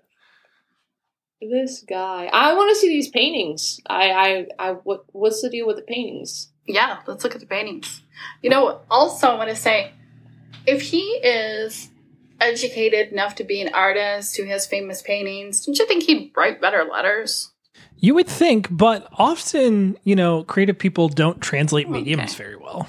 this 1.42 1.84
guy. 1.88 2.30
I 2.32 2.54
want 2.54 2.70
to 2.70 2.76
see 2.80 2.90
these 2.90 3.10
paintings. 3.10 3.80
I, 3.88 4.12
I, 4.12 4.48
I. 4.60 4.72
What, 4.74 5.06
what's 5.14 5.42
the 5.42 5.50
deal 5.50 5.66
with 5.66 5.78
the 5.78 5.82
paintings? 5.84 6.52
Yeah, 6.68 7.00
let's 7.08 7.24
look 7.24 7.34
at 7.34 7.42
the 7.42 7.48
paintings. 7.48 8.04
You 8.44 8.50
know, 8.52 8.82
also 8.92 9.28
I 9.30 9.36
want 9.36 9.50
to 9.50 9.56
say, 9.56 9.92
if 10.68 10.82
he 10.82 11.00
is 11.24 11.90
educated 12.40 13.12
enough 13.12 13.36
to 13.36 13.44
be 13.44 13.62
an 13.62 13.74
artist 13.74 14.38
who 14.38 14.46
has 14.46 14.66
famous 14.66 15.02
paintings, 15.02 15.66
don't 15.66 15.78
you 15.78 15.88
think 15.88 16.04
he'd 16.04 16.32
write 16.36 16.62
better 16.62 16.84
letters? 16.84 17.54
You 18.00 18.14
would 18.16 18.28
think, 18.28 18.68
but 18.70 19.08
often, 19.14 19.98
you 20.04 20.16
know, 20.16 20.44
creative 20.44 20.78
people 20.78 21.10
don't 21.10 21.42
translate 21.42 21.90
mediums 21.90 22.36
very 22.36 22.56
well. 22.56 22.88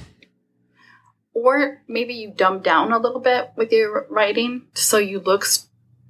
Or 1.32 1.82
maybe 1.88 2.14
you 2.14 2.32
dumb 2.34 2.60
down 2.60 2.92
a 2.92 2.98
little 2.98 3.20
bit 3.20 3.52
with 3.56 3.72
your 3.72 4.06
writing, 4.10 4.66
so 4.74 4.98
you 4.98 5.20
look 5.20 5.46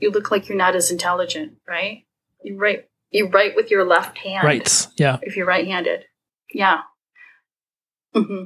you 0.01 0.11
look 0.11 0.31
like 0.31 0.49
you're 0.49 0.57
not 0.57 0.75
as 0.75 0.91
intelligent, 0.91 1.59
right? 1.69 2.05
You 2.43 2.57
write 2.57 2.89
you 3.11 3.29
write 3.29 3.55
with 3.55 3.71
your 3.71 3.85
left 3.85 4.19
hand, 4.19 4.45
Right. 4.45 4.87
Yeah. 4.97 5.19
If 5.23 5.37
you're 5.37 5.47
right-handed, 5.47 6.05
yeah. 6.53 6.81
hmm 8.15 8.45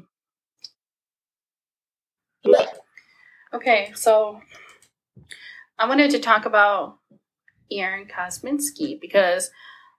Okay, 3.54 3.92
so 3.94 4.40
I 5.82 5.88
wanted 5.88 6.12
to 6.12 6.20
talk 6.20 6.46
about 6.46 6.98
Aaron 7.68 8.06
Kosminski 8.06 9.00
because 9.00 9.50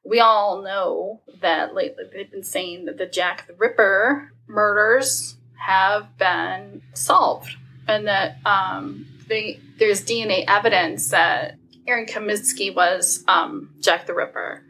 we 0.06 0.22
all 0.22 0.64
know 0.64 1.20
that 1.42 1.76
lately 1.76 2.06
they've 2.14 2.32
been 2.32 2.46
saying 2.46 2.86
that 2.86 2.98
the 2.98 3.06
Jack 3.06 3.48
the 3.48 3.54
Ripper 3.54 4.32
murders 4.48 5.36
have 5.68 6.18
been 6.18 6.84
solved 6.94 7.58
and 7.86 8.08
that 8.08 8.38
um, 8.46 9.06
they, 9.28 9.60
there's 9.78 10.06
DNA 10.06 10.46
evidence 10.48 11.10
that 11.10 11.58
Aaron 11.86 12.06
Kosminski 12.06 12.74
was 12.74 13.22
um, 13.28 13.76
Jack 13.82 14.08
the 14.08 14.14
Ripper. 14.14 14.64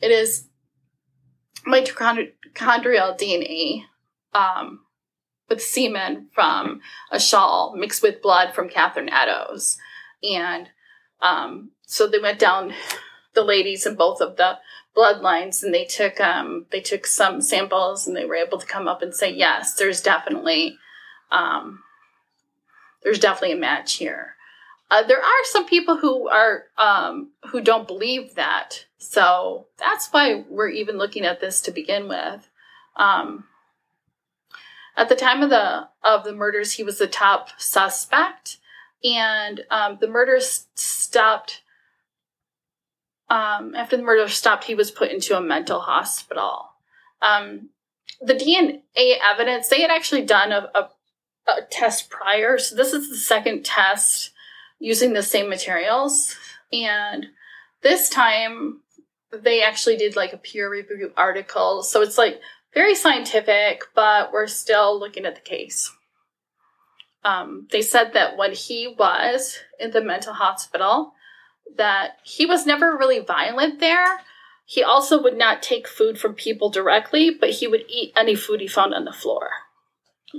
It 0.00 0.12
is 0.12 0.46
mitochondrial 1.66 3.18
DNA 3.18 3.86
um, 4.32 4.84
with 5.48 5.60
semen 5.60 6.28
from 6.32 6.80
a 7.10 7.18
shawl 7.18 7.74
mixed 7.76 8.04
with 8.04 8.22
blood 8.22 8.54
from 8.54 8.68
Catherine 8.68 9.08
Eddowes. 9.08 9.78
And 10.32 10.68
um, 11.20 11.70
so 11.82 12.06
they 12.06 12.18
went 12.18 12.38
down 12.38 12.72
the 13.34 13.42
ladies 13.42 13.86
in 13.86 13.94
both 13.94 14.20
of 14.20 14.36
the 14.36 14.58
bloodlines 14.96 15.62
and 15.62 15.74
they 15.74 15.84
took 15.84 16.20
um, 16.20 16.66
they 16.70 16.80
took 16.80 17.04
some 17.04 17.40
samples 17.40 18.06
and 18.06 18.16
they 18.16 18.24
were 18.24 18.36
able 18.36 18.58
to 18.58 18.66
come 18.66 18.86
up 18.86 19.02
and 19.02 19.12
say 19.12 19.28
yes 19.28 19.74
there's 19.74 20.00
definitely 20.00 20.78
um, 21.32 21.82
there's 23.02 23.18
definitely 23.18 23.52
a 23.52 23.60
match 23.60 23.94
here. 23.94 24.34
Uh, 24.90 25.02
there 25.02 25.18
are 25.18 25.44
some 25.44 25.66
people 25.66 25.96
who 25.96 26.28
are 26.28 26.64
um, 26.78 27.30
who 27.50 27.60
don't 27.60 27.86
believe 27.86 28.34
that. 28.34 28.86
So 28.98 29.66
that's 29.78 30.08
why 30.08 30.44
we're 30.48 30.68
even 30.68 30.98
looking 30.98 31.24
at 31.24 31.40
this 31.40 31.60
to 31.62 31.70
begin 31.70 32.08
with. 32.08 32.48
Um, 32.96 33.44
at 34.96 35.08
the 35.08 35.16
time 35.16 35.42
of 35.42 35.50
the 35.50 35.88
of 36.02 36.24
the 36.24 36.32
murders 36.32 36.72
he 36.72 36.82
was 36.82 36.98
the 36.98 37.06
top 37.06 37.48
suspect 37.58 38.58
and 39.04 39.60
um, 39.70 39.98
the 40.00 40.08
murders 40.08 40.66
stopped 40.74 41.62
um, 43.30 43.74
after 43.74 43.96
the 43.96 44.02
murder 44.02 44.28
stopped, 44.28 44.64
he 44.64 44.74
was 44.74 44.90
put 44.90 45.10
into 45.10 45.36
a 45.36 45.40
mental 45.40 45.80
hospital. 45.80 46.66
Um, 47.22 47.70
the 48.20 48.34
DNA 48.34 49.14
evidence, 49.22 49.68
they 49.68 49.80
had 49.80 49.90
actually 49.90 50.22
done 50.22 50.52
a, 50.52 50.68
a, 50.74 50.90
a 51.48 51.62
test 51.70 52.10
prior. 52.10 52.58
So 52.58 52.76
this 52.76 52.92
is 52.92 53.08
the 53.08 53.16
second 53.16 53.64
test 53.64 54.32
using 54.78 55.14
the 55.14 55.22
same 55.22 55.48
materials. 55.48 56.36
And 56.72 57.26
this 57.82 58.08
time 58.08 58.80
they 59.32 59.62
actually 59.62 59.96
did 59.96 60.16
like 60.16 60.32
a 60.32 60.38
peer 60.38 60.70
review 60.70 61.12
article. 61.16 61.82
So 61.82 62.02
it's 62.02 62.18
like 62.18 62.40
very 62.72 62.94
scientific, 62.94 63.82
but 63.94 64.32
we're 64.32 64.46
still 64.46 64.98
looking 64.98 65.26
at 65.26 65.34
the 65.34 65.40
case. 65.40 65.90
Um, 67.24 67.66
they 67.70 67.82
said 67.82 68.12
that 68.12 68.36
when 68.36 68.52
he 68.52 68.94
was 68.98 69.58
in 69.80 69.92
the 69.92 70.04
mental 70.04 70.34
hospital, 70.34 71.14
that 71.76 72.18
he 72.22 72.44
was 72.44 72.66
never 72.66 72.96
really 72.96 73.20
violent 73.20 73.80
there. 73.80 74.20
He 74.66 74.82
also 74.82 75.22
would 75.22 75.36
not 75.36 75.62
take 75.62 75.88
food 75.88 76.18
from 76.18 76.34
people 76.34 76.70
directly, 76.70 77.30
but 77.30 77.50
he 77.50 77.66
would 77.66 77.84
eat 77.88 78.12
any 78.16 78.34
food 78.34 78.60
he 78.60 78.68
found 78.68 78.94
on 78.94 79.04
the 79.04 79.12
floor. 79.12 79.50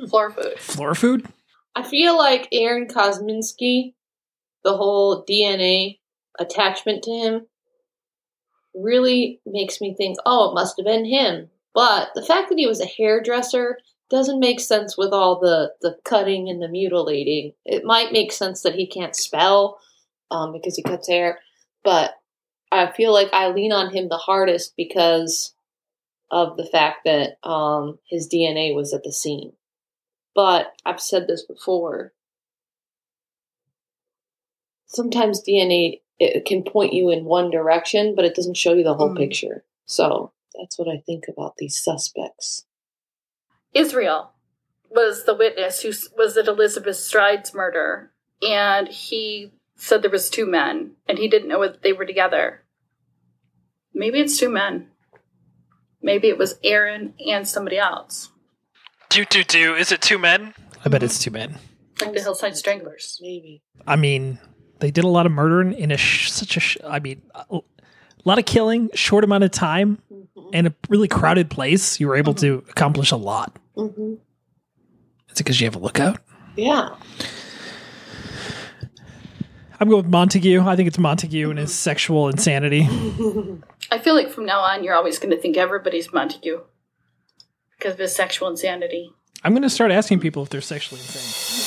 Floor 0.09 0.31
food. 0.31 0.59
Floor 0.59 0.95
food? 0.95 1.27
I 1.75 1.83
feel 1.83 2.17
like 2.17 2.47
Aaron 2.51 2.87
Kosminski, 2.87 3.93
the 4.63 4.77
whole 4.77 5.25
DNA 5.25 5.99
attachment 6.39 7.03
to 7.03 7.11
him, 7.11 7.47
really 8.73 9.41
makes 9.45 9.79
me 9.79 9.95
think, 9.95 10.17
oh, 10.25 10.51
it 10.51 10.53
must 10.53 10.77
have 10.77 10.85
been 10.85 11.05
him. 11.05 11.49
But 11.73 12.09
the 12.15 12.23
fact 12.23 12.49
that 12.49 12.57
he 12.57 12.67
was 12.67 12.79
a 12.79 12.85
hairdresser 12.85 13.77
doesn't 14.09 14.39
make 14.39 14.59
sense 14.59 14.97
with 14.97 15.12
all 15.12 15.39
the, 15.39 15.74
the 15.81 15.97
cutting 16.05 16.50
and 16.50 16.62
the 16.62 16.67
mutilating. 16.67 17.53
It 17.65 17.83
might 17.83 18.12
make 18.12 18.31
sense 18.31 18.62
that 18.62 18.75
he 18.75 18.88
can't 18.88 19.15
spell 19.15 19.79
um, 20.31 20.51
because 20.53 20.75
he 20.75 20.83
cuts 20.83 21.07
hair, 21.09 21.39
but 21.83 22.13
I 22.71 22.91
feel 22.91 23.13
like 23.13 23.29
I 23.33 23.50
lean 23.50 23.71
on 23.71 23.93
him 23.93 24.09
the 24.09 24.17
hardest 24.17 24.74
because 24.75 25.53
of 26.31 26.57
the 26.57 26.65
fact 26.65 27.00
that 27.05 27.38
um, 27.47 28.00
his 28.09 28.27
DNA 28.27 28.75
was 28.75 28.93
at 28.93 29.03
the 29.03 29.12
scene. 29.13 29.53
But 30.33 30.74
I've 30.85 31.00
said 31.00 31.27
this 31.27 31.45
before. 31.45 32.13
Sometimes 34.88 35.41
DNA 35.47 36.01
it 36.19 36.45
can 36.45 36.63
point 36.63 36.93
you 36.93 37.09
in 37.09 37.25
one 37.25 37.51
direction, 37.51 38.15
but 38.15 38.25
it 38.25 38.35
doesn't 38.35 38.57
show 38.57 38.74
you 38.74 38.83
the 38.83 38.93
whole 38.93 39.09
Mm. 39.09 39.17
picture. 39.17 39.65
So 39.85 40.31
that's 40.57 40.79
what 40.79 40.88
I 40.88 41.01
think 41.05 41.27
about 41.27 41.57
these 41.57 41.81
suspects. 41.81 42.64
Israel 43.75 44.32
was 44.89 45.25
the 45.25 45.36
witness 45.36 45.82
who 45.82 45.91
was 46.17 46.38
at 46.38 46.48
Elizabeth 46.48 46.96
Stride's 46.96 47.53
murder, 47.53 48.12
and 48.41 48.88
he 48.88 49.51
said 49.75 50.01
there 50.01 50.10
was 50.10 50.29
two 50.29 50.46
men, 50.46 50.91
and 51.08 51.17
he 51.17 51.27
didn't 51.27 51.50
know 51.50 51.62
if 51.63 51.82
they 51.82 51.91
were 51.94 52.05
together. 52.05 52.63
Maybe 53.94 54.20
it's 54.20 54.38
two 54.39 54.50
men. 54.50 54.88
Maybe 56.01 56.27
it 56.29 56.38
was 56.38 56.60
Aaron 56.63 57.13
and 57.27 57.48
somebody 57.48 57.77
else, 57.77 58.29
Do 59.10 59.25
do 59.25 59.44
do. 59.44 59.75
Is 59.75 59.91
it 59.91 60.01
two 60.01 60.17
men? 60.20 60.53
I 60.86 60.89
bet 60.89 61.01
it's 61.03 61.17
two 61.20 61.32
men. 61.32 61.55
like 62.00 62.13
the 62.13 62.22
Hillside 62.22 62.55
Stranglers. 62.55 63.17
Maybe. 63.22 63.63
I 63.88 63.96
mean, 63.96 64.38
they 64.79 64.91
did 64.91 65.03
a 65.03 65.08
lot 65.08 65.25
of 65.25 65.32
murdering 65.32 65.74
in 65.74 65.91
a 65.91 65.98
sh- 65.98 66.29
such 66.32 66.58
a. 66.58 66.60
Sh- 66.60 66.77
I 66.86 67.00
mean, 67.00 67.22
a 67.34 67.60
lot 68.24 68.38
of 68.39 68.46
killing, 68.46 68.89
short 68.94 69.24
amount 69.24 69.44
of 69.46 69.51
time, 69.51 70.00
Mm-hmm. 70.12 70.50
and 70.53 70.67
a 70.67 70.75
really 70.89 71.08
crowded 71.08 71.50
place. 71.50 72.00
You 72.00 72.08
were 72.10 72.17
able 72.17 72.34
to 72.36 72.63
accomplish 72.70 73.12
a 73.12 73.15
lot. 73.17 73.58
Hmm 73.75 74.13
Is 75.29 75.32
it 75.32 75.38
because 75.38 75.60
you 75.60 75.67
have 75.67 75.75
a 75.75 75.79
lookout? 75.79 76.20
Yeah. 76.55 76.96
I'm 79.79 79.89
going 79.89 80.03
with 80.03 80.12
Montague. 80.12 80.62
I 80.65 80.75
think 80.75 80.88
it's 80.88 80.98
Montague 80.98 81.50
and 81.50 81.60
his 81.60 81.74
sexual 81.75 82.29
insanity. 82.29 82.84
I 83.91 84.00
feel 84.00 84.15
like 84.15 84.29
from 84.29 84.46
now 84.46 84.62
on, 84.62 84.84
you're 84.84 84.96
always 84.96 85.20
going 85.20 85.32
to 85.36 85.41
think 85.41 85.58
everybody's 85.58 86.13
Montague 86.13 86.62
because 87.77 87.94
of 87.94 88.00
his 88.00 88.15
sexual 88.15 88.48
insanity. 88.50 89.12
I'm 89.44 89.51
going 89.51 89.63
to 89.63 89.70
start 89.70 89.91
asking 89.91 90.22
people 90.22 90.44
if 90.44 90.50
they're 90.50 90.62
sexually 90.62 91.01
insane. 91.01 91.64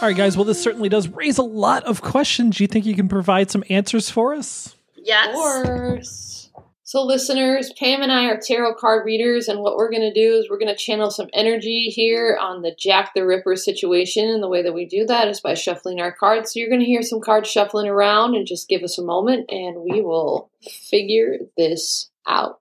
All 0.00 0.08
right, 0.08 0.16
guys. 0.16 0.34
Well, 0.34 0.46
this 0.46 0.62
certainly 0.62 0.88
does 0.88 1.08
raise 1.08 1.36
a 1.36 1.42
lot 1.42 1.84
of 1.84 2.00
questions. 2.00 2.56
Do 2.56 2.64
you 2.64 2.68
think 2.68 2.86
you 2.86 2.94
can 2.94 3.06
provide 3.06 3.50
some 3.50 3.62
answers 3.68 4.08
for 4.08 4.34
us? 4.34 4.74
Yes. 4.96 5.28
Of 5.28 5.34
course. 5.34 6.50
So, 6.84 7.02
listeners, 7.02 7.70
Pam 7.78 8.00
and 8.00 8.10
I 8.10 8.24
are 8.24 8.40
tarot 8.40 8.76
card 8.76 9.04
readers, 9.04 9.46
and 9.46 9.60
what 9.60 9.76
we're 9.76 9.90
going 9.90 10.10
to 10.10 10.14
do 10.14 10.36
is 10.36 10.48
we're 10.48 10.58
going 10.58 10.74
to 10.74 10.82
channel 10.82 11.10
some 11.10 11.28
energy 11.34 11.92
here 11.94 12.38
on 12.40 12.62
the 12.62 12.74
Jack 12.78 13.12
the 13.14 13.26
Ripper 13.26 13.56
situation. 13.56 14.26
And 14.26 14.42
the 14.42 14.48
way 14.48 14.62
that 14.62 14.72
we 14.72 14.86
do 14.86 15.04
that 15.04 15.28
is 15.28 15.42
by 15.42 15.52
shuffling 15.52 16.00
our 16.00 16.12
cards. 16.12 16.54
So, 16.54 16.60
you're 16.60 16.70
going 16.70 16.80
to 16.80 16.86
hear 16.86 17.02
some 17.02 17.20
cards 17.20 17.50
shuffling 17.50 17.86
around, 17.86 18.34
and 18.34 18.46
just 18.46 18.70
give 18.70 18.82
us 18.82 18.98
a 18.98 19.04
moment, 19.04 19.50
and 19.50 19.82
we 19.82 20.00
will 20.00 20.50
figure 20.62 21.40
this 21.58 22.10
out. 22.26 22.58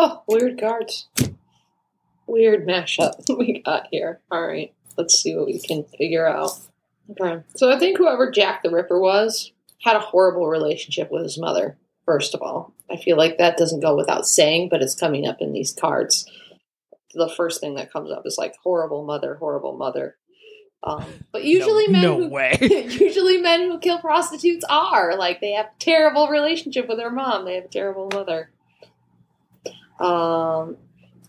Huh, 0.00 0.20
weird 0.28 0.60
cards. 0.60 1.08
Weird 2.28 2.68
mashup 2.68 3.14
we 3.36 3.62
got 3.66 3.88
here. 3.90 4.20
Alright, 4.32 4.72
let's 4.96 5.20
see 5.20 5.34
what 5.34 5.46
we 5.46 5.58
can 5.58 5.82
figure 5.98 6.24
out. 6.24 6.52
Okay. 7.10 7.42
So 7.56 7.72
I 7.72 7.80
think 7.80 7.98
whoever 7.98 8.30
Jack 8.30 8.62
the 8.62 8.70
Ripper 8.70 9.00
was 9.00 9.50
had 9.82 9.96
a 9.96 10.00
horrible 10.00 10.46
relationship 10.46 11.10
with 11.10 11.24
his 11.24 11.36
mother, 11.36 11.78
first 12.06 12.32
of 12.32 12.42
all. 12.42 12.72
I 12.88 12.96
feel 12.96 13.16
like 13.16 13.38
that 13.38 13.56
doesn't 13.56 13.80
go 13.80 13.96
without 13.96 14.28
saying, 14.28 14.68
but 14.68 14.82
it's 14.82 14.94
coming 14.94 15.26
up 15.26 15.38
in 15.40 15.52
these 15.52 15.72
cards. 15.72 16.30
The 17.14 17.28
first 17.28 17.60
thing 17.60 17.74
that 17.74 17.92
comes 17.92 18.12
up 18.12 18.22
is 18.24 18.38
like 18.38 18.54
horrible 18.62 19.04
mother, 19.04 19.34
horrible 19.34 19.76
mother. 19.76 20.16
Um, 20.84 21.06
but 21.32 21.42
usually 21.42 21.88
no, 21.88 21.92
men 21.92 22.02
no 22.02 22.16
who, 22.18 22.28
way. 22.28 22.56
usually 22.60 23.38
men 23.38 23.62
who 23.62 23.80
kill 23.80 23.98
prostitutes 23.98 24.64
are 24.70 25.16
like 25.16 25.40
they 25.40 25.54
have 25.54 25.66
a 25.66 25.80
terrible 25.80 26.28
relationship 26.28 26.86
with 26.86 26.98
their 26.98 27.10
mom 27.10 27.44
they 27.44 27.56
have 27.56 27.64
a 27.64 27.68
terrible 27.68 28.08
mother 28.12 28.52
um 30.00 30.76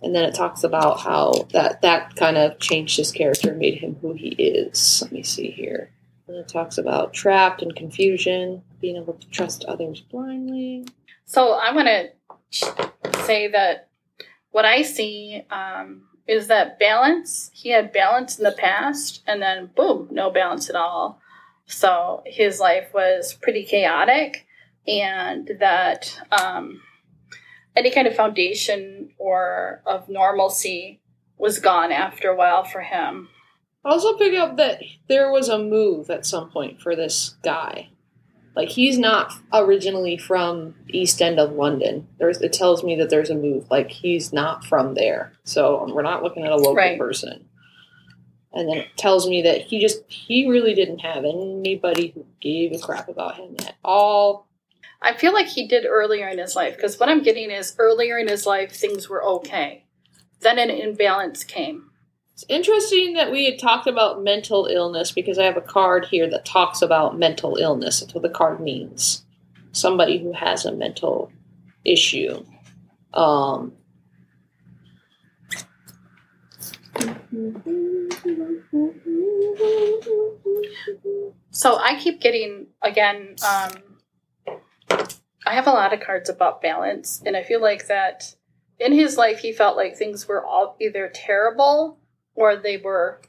and 0.01 0.15
then 0.15 0.23
it 0.23 0.33
talks 0.33 0.63
about 0.63 0.99
how 1.01 1.31
that 1.51 1.81
that 1.81 2.15
kind 2.15 2.37
of 2.37 2.57
changed 2.59 2.97
his 2.97 3.11
character 3.11 3.49
and 3.49 3.59
made 3.59 3.75
him 3.79 3.95
who 4.01 4.13
he 4.13 4.29
is 4.29 5.01
let 5.03 5.11
me 5.11 5.23
see 5.23 5.51
here 5.51 5.91
and 6.27 6.37
it 6.37 6.47
talks 6.47 6.77
about 6.77 7.13
trapped 7.13 7.61
and 7.61 7.75
confusion 7.75 8.61
being 8.79 8.95
able 8.95 9.13
to 9.13 9.29
trust 9.29 9.65
others 9.65 10.01
blindly 10.01 10.85
So 11.25 11.53
I 11.53 11.73
want 11.73 11.87
to 11.87 13.23
say 13.23 13.47
that 13.49 13.89
what 14.51 14.65
I 14.65 14.81
see 14.81 15.43
um, 15.51 16.03
is 16.27 16.47
that 16.47 16.79
balance. 16.79 17.51
He 17.53 17.69
had 17.69 17.93
balance 17.93 18.37
in 18.37 18.43
the 18.43 18.51
past, 18.51 19.21
and 19.27 19.41
then 19.41 19.69
boom, 19.75 20.07
no 20.11 20.31
balance 20.31 20.69
at 20.69 20.75
all. 20.75 21.21
So 21.67 22.23
his 22.25 22.59
life 22.59 22.87
was 22.93 23.35
pretty 23.35 23.63
chaotic, 23.63 24.47
and 24.87 25.51
that 25.59 26.19
um, 26.31 26.81
any 27.79 27.91
kind 27.91 28.07
of 28.07 28.15
foundation 28.15 29.11
or 29.17 29.81
of 29.85 30.07
normalcy 30.09 30.99
was 31.37 31.59
gone 31.59 31.91
after 31.91 32.29
a 32.29 32.35
while 32.35 32.63
for 32.63 32.81
him. 32.81 33.29
I 33.85 33.91
also 33.91 34.17
pick 34.17 34.37
up 34.37 34.57
that 34.57 34.81
there 35.07 35.31
was 35.31 35.47
a 35.47 35.57
move 35.57 36.09
at 36.09 36.25
some 36.25 36.49
point 36.51 36.81
for 36.81 36.95
this 36.95 37.35
guy. 37.43 37.89
Like 38.55 38.67
he's 38.69 38.97
not 38.97 39.31
originally 39.53 40.17
from 40.17 40.75
East 40.89 41.21
End 41.21 41.39
of 41.39 41.53
London. 41.53 42.07
There's 42.19 42.41
it 42.41 42.51
tells 42.51 42.83
me 42.83 42.95
that 42.97 43.09
there's 43.09 43.29
a 43.29 43.35
move. 43.35 43.71
Like 43.71 43.89
he's 43.89 44.33
not 44.33 44.65
from 44.65 44.95
there. 44.95 45.31
So 45.45 45.79
um, 45.81 45.93
we're 45.93 46.01
not 46.01 46.23
looking 46.23 46.43
at 46.43 46.51
a 46.51 46.57
local 46.57 46.75
Right. 46.75 46.99
person. 46.99 47.45
And 48.51 48.67
then 48.67 48.77
it 48.79 48.87
tells 48.97 49.29
me 49.29 49.43
that 49.43 49.61
he 49.61 49.79
just 49.79 50.01
he 50.11 50.49
really 50.49 50.73
didn't 50.73 50.99
have 50.99 51.23
anybody 51.23 52.07
who 52.13 52.25
gave 52.41 52.73
a 52.73 52.79
crap 52.79 53.07
about 53.07 53.35
him 53.37 53.55
at 53.59 53.75
all. 53.85 54.48
I 55.01 55.13
feel 55.13 55.33
like 55.33 55.47
he 55.47 55.67
did 55.67 55.85
earlier 55.85 56.27
in 56.27 56.39
his 56.39 56.55
life 56.55 56.75
because 56.75 56.99
what 56.99 57.09
I'm 57.09 57.23
getting 57.23 57.51
is 57.51 57.75
earlier 57.79 58.17
in 58.17 58.27
his 58.27 58.45
life 58.45 58.71
things 58.71 59.07
were 59.07 59.23
okay. 59.23 59.85
Then 60.41 60.59
an 60.59 60.69
imbalance 60.69 61.43
came. 61.43 61.89
It's 62.33 62.45
interesting 62.47 63.13
that 63.13 63.31
we 63.31 63.45
had 63.45 63.59
talked 63.59 63.87
about 63.87 64.23
mental 64.23 64.67
illness 64.67 65.11
because 65.11 65.37
I 65.37 65.43
have 65.43 65.57
a 65.57 65.61
card 65.61 66.05
here 66.05 66.29
that 66.29 66.45
talks 66.45 66.81
about 66.81 67.19
mental 67.19 67.57
illness. 67.57 67.99
That's 67.99 68.13
what 68.13 68.23
the 68.23 68.29
card 68.29 68.61
means. 68.61 69.25
Somebody 69.71 70.19
who 70.19 70.31
has 70.33 70.65
a 70.65 70.71
mental 70.71 71.31
issue. 71.83 72.45
Um, 73.13 73.73
So 81.51 81.77
I 81.77 81.99
keep 81.99 82.21
getting 82.21 82.67
again. 82.81 83.35
Um, 83.47 83.71
I 84.91 85.55
have 85.55 85.67
a 85.67 85.71
lot 85.71 85.93
of 85.93 86.01
cards 86.01 86.29
about 86.29 86.61
balance, 86.61 87.21
and 87.25 87.35
I 87.35 87.43
feel 87.43 87.61
like 87.61 87.87
that 87.87 88.35
in 88.79 88.93
his 88.93 89.17
life 89.17 89.39
he 89.39 89.51
felt 89.51 89.77
like 89.77 89.97
things 89.97 90.27
were 90.27 90.45
all 90.45 90.75
either 90.79 91.09
terrible 91.13 91.99
or 92.35 92.55
they 92.55 92.77
were 92.77 93.21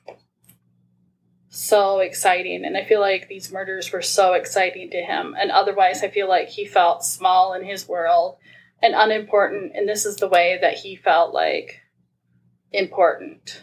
so 1.48 1.98
exciting. 1.98 2.64
And 2.64 2.76
I 2.76 2.84
feel 2.84 3.00
like 3.00 3.28
these 3.28 3.50
murders 3.52 3.90
were 3.92 4.02
so 4.02 4.34
exciting 4.34 4.90
to 4.90 5.02
him, 5.02 5.34
and 5.38 5.50
otherwise 5.50 6.02
I 6.02 6.08
feel 6.08 6.28
like 6.28 6.48
he 6.48 6.66
felt 6.66 7.04
small 7.04 7.54
in 7.54 7.64
his 7.64 7.88
world 7.88 8.36
and 8.82 8.94
unimportant. 8.94 9.72
And 9.74 9.88
this 9.88 10.06
is 10.06 10.16
the 10.16 10.28
way 10.28 10.58
that 10.60 10.74
he 10.74 10.96
felt 10.96 11.34
like 11.34 11.80
important. 12.72 13.62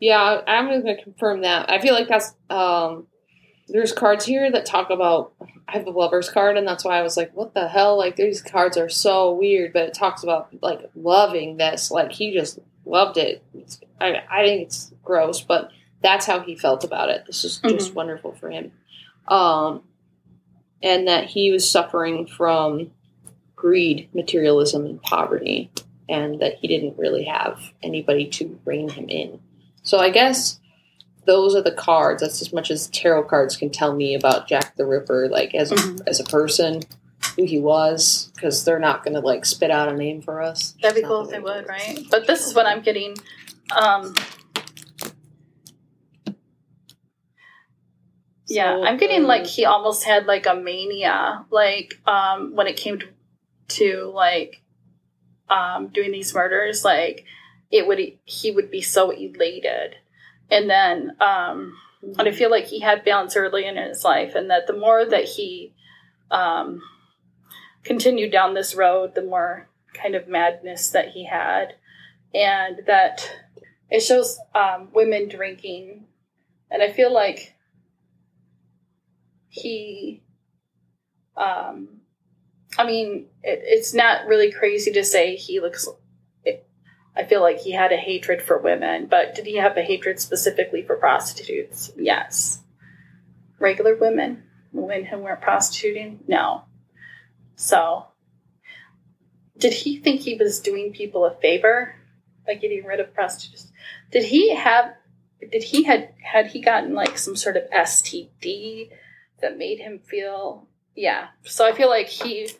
yeah, 0.00 0.40
I'm 0.46 0.66
going 0.66 0.84
to 0.84 1.02
confirm 1.02 1.42
that. 1.42 1.70
I 1.70 1.80
feel 1.80 1.94
like 1.94 2.08
that's. 2.08 2.34
Um, 2.48 3.08
there's 3.68 3.92
cards 3.92 4.24
here 4.24 4.50
that 4.50 4.66
talk 4.66 4.90
about. 4.90 5.32
I 5.68 5.72
have 5.72 5.86
a 5.86 5.90
lover's 5.90 6.30
card, 6.30 6.56
and 6.56 6.66
that's 6.66 6.84
why 6.84 6.98
I 6.98 7.02
was 7.02 7.16
like, 7.16 7.34
"What 7.34 7.54
the 7.54 7.68
hell?" 7.68 7.98
Like 7.98 8.16
these 8.16 8.42
cards 8.42 8.76
are 8.76 8.88
so 8.88 9.32
weird, 9.32 9.72
but 9.72 9.84
it 9.84 9.94
talks 9.94 10.22
about 10.22 10.48
like 10.62 10.90
loving 10.94 11.56
this. 11.56 11.90
Like 11.90 12.12
he 12.12 12.32
just 12.32 12.58
loved 12.84 13.16
it. 13.16 13.42
It's, 13.54 13.80
I 14.00 14.22
I 14.30 14.44
think 14.44 14.62
it's 14.62 14.92
gross, 15.04 15.42
but 15.42 15.70
that's 16.02 16.26
how 16.26 16.40
he 16.40 16.56
felt 16.56 16.84
about 16.84 17.10
it. 17.10 17.24
This 17.26 17.44
is 17.44 17.58
just 17.58 17.94
wonderful 17.94 18.32
for 18.32 18.50
him. 18.50 18.72
Um, 19.26 19.82
and 20.82 21.08
that 21.08 21.24
he 21.24 21.50
was 21.50 21.68
suffering 21.68 22.26
from 22.26 22.92
greed, 23.56 24.08
materialism, 24.14 24.86
and 24.86 25.02
poverty, 25.02 25.70
and 26.08 26.40
that 26.40 26.54
he 26.54 26.68
didn't 26.68 26.98
really 26.98 27.24
have 27.24 27.60
anybody 27.82 28.26
to 28.26 28.58
rein 28.64 28.88
him 28.88 29.08
in. 29.08 29.40
So 29.82 29.98
I 29.98 30.10
guess 30.10 30.60
those 31.28 31.54
are 31.54 31.62
the 31.62 31.70
cards. 31.70 32.22
That's 32.22 32.40
as 32.40 32.52
much 32.52 32.70
as 32.70 32.88
tarot 32.88 33.24
cards 33.24 33.54
can 33.54 33.68
tell 33.70 33.94
me 33.94 34.14
about 34.14 34.48
Jack 34.48 34.74
the 34.76 34.86
Ripper, 34.86 35.28
like 35.28 35.54
as 35.54 35.70
Mhm. 35.70 36.00
as 36.06 36.18
a 36.18 36.24
person, 36.24 36.82
who 37.36 37.44
he 37.44 37.58
was, 37.60 38.32
because 38.34 38.64
they're 38.64 38.78
not 38.78 39.04
going 39.04 39.14
to 39.14 39.20
like 39.20 39.44
spit 39.44 39.70
out 39.70 39.88
a 39.92 39.94
name 39.94 40.22
for 40.22 40.40
us. 40.42 40.74
That'd 40.82 40.96
be 40.96 41.02
not 41.02 41.08
cool 41.08 41.24
if 41.24 41.30
they 41.30 41.38
would, 41.38 41.68
right? 41.68 42.00
But 42.10 42.26
this 42.26 42.46
is 42.46 42.54
what 42.54 42.64
I'm 42.66 42.80
getting. 42.80 43.14
Um, 43.70 44.14
yeah, 48.48 48.80
I'm 48.82 48.96
getting 48.96 49.24
like 49.24 49.46
he 49.46 49.66
almost 49.66 50.04
had 50.04 50.24
like 50.26 50.46
a 50.46 50.54
mania, 50.54 51.44
like 51.50 52.00
um, 52.06 52.56
when 52.56 52.66
it 52.66 52.76
came 52.78 52.98
to, 52.98 53.06
to 53.68 54.12
like 54.14 54.62
um, 55.50 55.88
doing 55.88 56.10
these 56.10 56.34
murders. 56.34 56.84
Like 56.84 57.26
it 57.70 57.86
would, 57.86 58.00
he 58.24 58.50
would 58.50 58.70
be 58.70 58.80
so 58.80 59.10
elated, 59.10 59.96
and 60.50 60.68
then 60.68 61.16
um, 61.20 61.74
and 62.02 62.28
I 62.28 62.32
feel 62.32 62.50
like 62.50 62.66
he 62.66 62.80
had 62.80 63.04
balance 63.04 63.36
early 63.36 63.66
in 63.66 63.76
his 63.76 64.04
life, 64.04 64.34
and 64.34 64.50
that 64.50 64.66
the 64.66 64.76
more 64.76 65.04
that 65.04 65.24
he 65.24 65.74
um, 66.30 66.80
continued 67.84 68.32
down 68.32 68.54
this 68.54 68.74
road, 68.74 69.14
the 69.14 69.22
more 69.22 69.68
kind 69.94 70.14
of 70.14 70.28
madness 70.28 70.90
that 70.90 71.08
he 71.08 71.24
had, 71.26 71.74
and 72.34 72.80
that 72.86 73.28
it 73.90 74.00
shows 74.00 74.38
um, 74.54 74.88
women 74.92 75.28
drinking, 75.28 76.06
and 76.70 76.82
I 76.82 76.92
feel 76.92 77.12
like 77.12 77.54
he, 79.48 80.22
um, 81.36 82.00
I 82.76 82.84
mean, 82.84 83.26
it, 83.42 83.60
it's 83.64 83.92
not 83.92 84.26
really 84.26 84.52
crazy 84.52 84.92
to 84.92 85.04
say 85.04 85.34
he 85.36 85.60
looks. 85.60 85.88
I 87.18 87.24
feel 87.24 87.40
like 87.40 87.58
he 87.58 87.72
had 87.72 87.90
a 87.90 87.96
hatred 87.96 88.40
for 88.40 88.58
women, 88.58 89.06
but 89.06 89.34
did 89.34 89.44
he 89.44 89.56
have 89.56 89.76
a 89.76 89.82
hatred 89.82 90.20
specifically 90.20 90.82
for 90.82 90.94
prostitutes? 90.94 91.90
Yes. 91.96 92.60
Regular 93.58 93.96
women, 93.96 94.44
women 94.72 95.04
who 95.04 95.18
weren't 95.18 95.40
prostituting, 95.40 96.20
no. 96.28 96.62
So, 97.56 98.06
did 99.58 99.72
he 99.72 99.98
think 99.98 100.20
he 100.20 100.36
was 100.36 100.60
doing 100.60 100.92
people 100.92 101.24
a 101.24 101.34
favor 101.34 101.96
by 102.46 102.54
getting 102.54 102.84
rid 102.84 103.00
of 103.00 103.12
prostitutes? 103.12 103.72
Did 104.12 104.24
he 104.24 104.54
have? 104.54 104.94
Did 105.50 105.64
he 105.64 105.82
had 105.82 106.10
had 106.22 106.46
he 106.46 106.60
gotten 106.60 106.94
like 106.94 107.18
some 107.18 107.34
sort 107.34 107.56
of 107.56 107.68
STD 107.70 108.90
that 109.40 109.58
made 109.58 109.80
him 109.80 109.98
feel? 109.98 110.68
Yeah. 110.94 111.28
So 111.44 111.66
I 111.66 111.72
feel 111.72 111.88
like 111.88 112.06
he. 112.06 112.50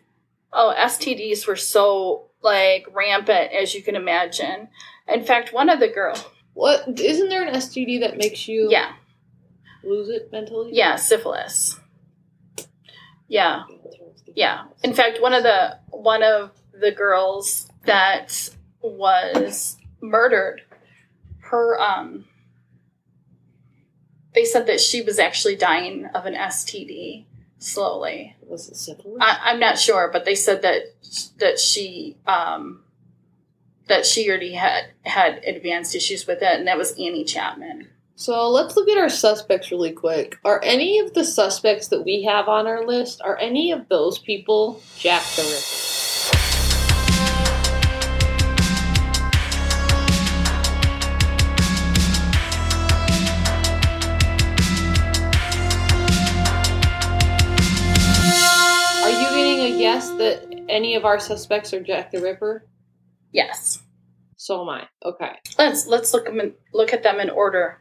Oh, 0.53 0.75
STDs 0.77 1.47
were 1.47 1.57
so 1.57 2.28
like 2.42 2.87
rampant 2.92 3.53
as 3.53 3.74
you 3.74 3.83
can 3.83 3.96
imagine. 3.96 4.68
In 5.07 5.24
fact, 5.24 5.53
one 5.53 5.70
of 5.70 5.81
the 5.81 5.88
girl. 5.88 6.16
What 6.55 6.98
isn't 6.98 7.29
there 7.29 7.46
an 7.46 7.55
STD 7.55 8.01
that 8.01 8.16
makes 8.16 8.48
you? 8.48 8.68
Yeah. 8.70 8.92
lose 9.85 10.09
it 10.09 10.31
mentally? 10.33 10.70
Yeah, 10.72 10.96
syphilis. 10.96 11.79
Yeah, 13.29 13.64
yeah. 14.35 14.64
In 14.83 14.94
fact, 14.94 15.20
one 15.20 15.35
of 15.35 15.42
the 15.42 15.79
one 15.90 16.22
of 16.22 16.51
the 16.72 16.90
girls 16.90 17.68
that 17.85 18.51
was 18.81 19.77
murdered, 20.01 20.62
her 21.40 21.81
um, 21.81 22.24
they 24.35 24.44
said 24.44 24.66
that 24.66 24.81
she 24.81 25.03
was 25.03 25.18
actually 25.18 25.57
dying 25.57 26.07
of 26.14 26.27
an 26.27 26.35
STD 26.35 27.27
slowly. 27.59 28.37
Was 28.47 28.68
it 28.68 28.77
syphilis? 28.77 29.18
I, 29.21 29.38
I'm 29.44 29.61
not 29.61 29.79
sure, 29.79 30.11
but 30.12 30.25
they 30.25 30.35
said 30.35 30.62
that 30.62 30.83
that 31.38 31.59
she 31.59 32.16
um, 32.27 32.83
that 33.88 34.07
she 34.07 34.29
already 34.29 34.53
had 34.55 34.85
had 35.05 35.42
advanced 35.44 35.94
issues 35.94 36.27
with 36.27 36.42
it, 36.42 36.59
and 36.59 36.66
that 36.66 36.79
was 36.79 36.92
Annie 36.92 37.25
Chapman. 37.25 37.88
So 38.14 38.49
let's 38.49 38.77
look 38.77 38.88
at 38.88 38.99
our 38.99 39.09
suspects 39.09 39.71
really 39.71 39.92
quick. 39.92 40.38
Are 40.44 40.61
any 40.64 40.99
of 40.99 41.14
the 41.14 41.25
suspects 41.25 41.88
that 41.88 42.05
we 42.05 42.25
have 42.25 42.49
on 42.49 42.66
our 42.66 42.85
list, 42.85 43.21
are 43.23 43.38
any 43.38 43.71
of 43.71 43.88
those 43.88 44.18
people 44.18 44.83
Jack 44.97 45.23
the 45.37 45.42
Ripper? 45.42 45.97
That 60.38 60.64
any 60.68 60.94
of 60.94 61.05
our 61.05 61.18
suspects 61.18 61.72
are 61.72 61.83
Jack 61.83 62.11
the 62.11 62.20
Ripper? 62.20 62.66
Yes, 63.33 63.83
So 64.37 64.62
am 64.62 64.68
I. 64.68 64.88
Okay. 65.05 65.33
let's 65.59 65.87
let's 65.87 66.14
look 66.14 66.27
'em 66.29 66.40
in, 66.40 66.55
look 66.72 66.92
at 66.92 67.03
them 67.03 67.20
in 67.20 67.31
order. 67.31 67.81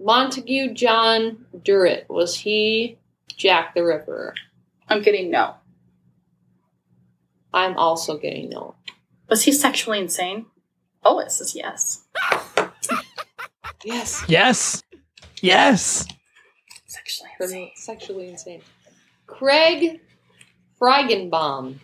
Montague 0.00 0.74
John 0.74 1.46
Druitt, 1.64 2.06
was 2.08 2.36
he 2.36 2.98
Jack 3.28 3.74
the 3.74 3.84
Ripper? 3.84 4.34
I'm 4.88 5.02
getting 5.02 5.30
no. 5.30 5.54
I'm 7.52 7.76
also 7.78 8.18
getting 8.18 8.50
no. 8.50 8.74
Was 9.28 9.42
he 9.44 9.52
sexually 9.52 10.00
insane? 10.00 10.46
Oh, 11.04 11.20
it 11.20 11.30
says 11.30 11.54
yes. 11.54 12.04
Yes. 13.84 14.24
Yes. 14.28 14.82
Yes. 15.40 16.06
Sexually 16.86 17.30
Criminal, 17.36 17.70
sexually 17.76 18.28
insane. 18.30 18.62
Craig 19.26 20.00
Freigenbaum. 20.84 21.76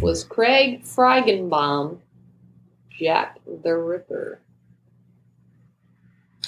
Was 0.00 0.22
Craig 0.22 0.84
Freigenbaum 0.84 1.98
Jack 2.88 3.40
the 3.64 3.76
Ripper? 3.76 4.38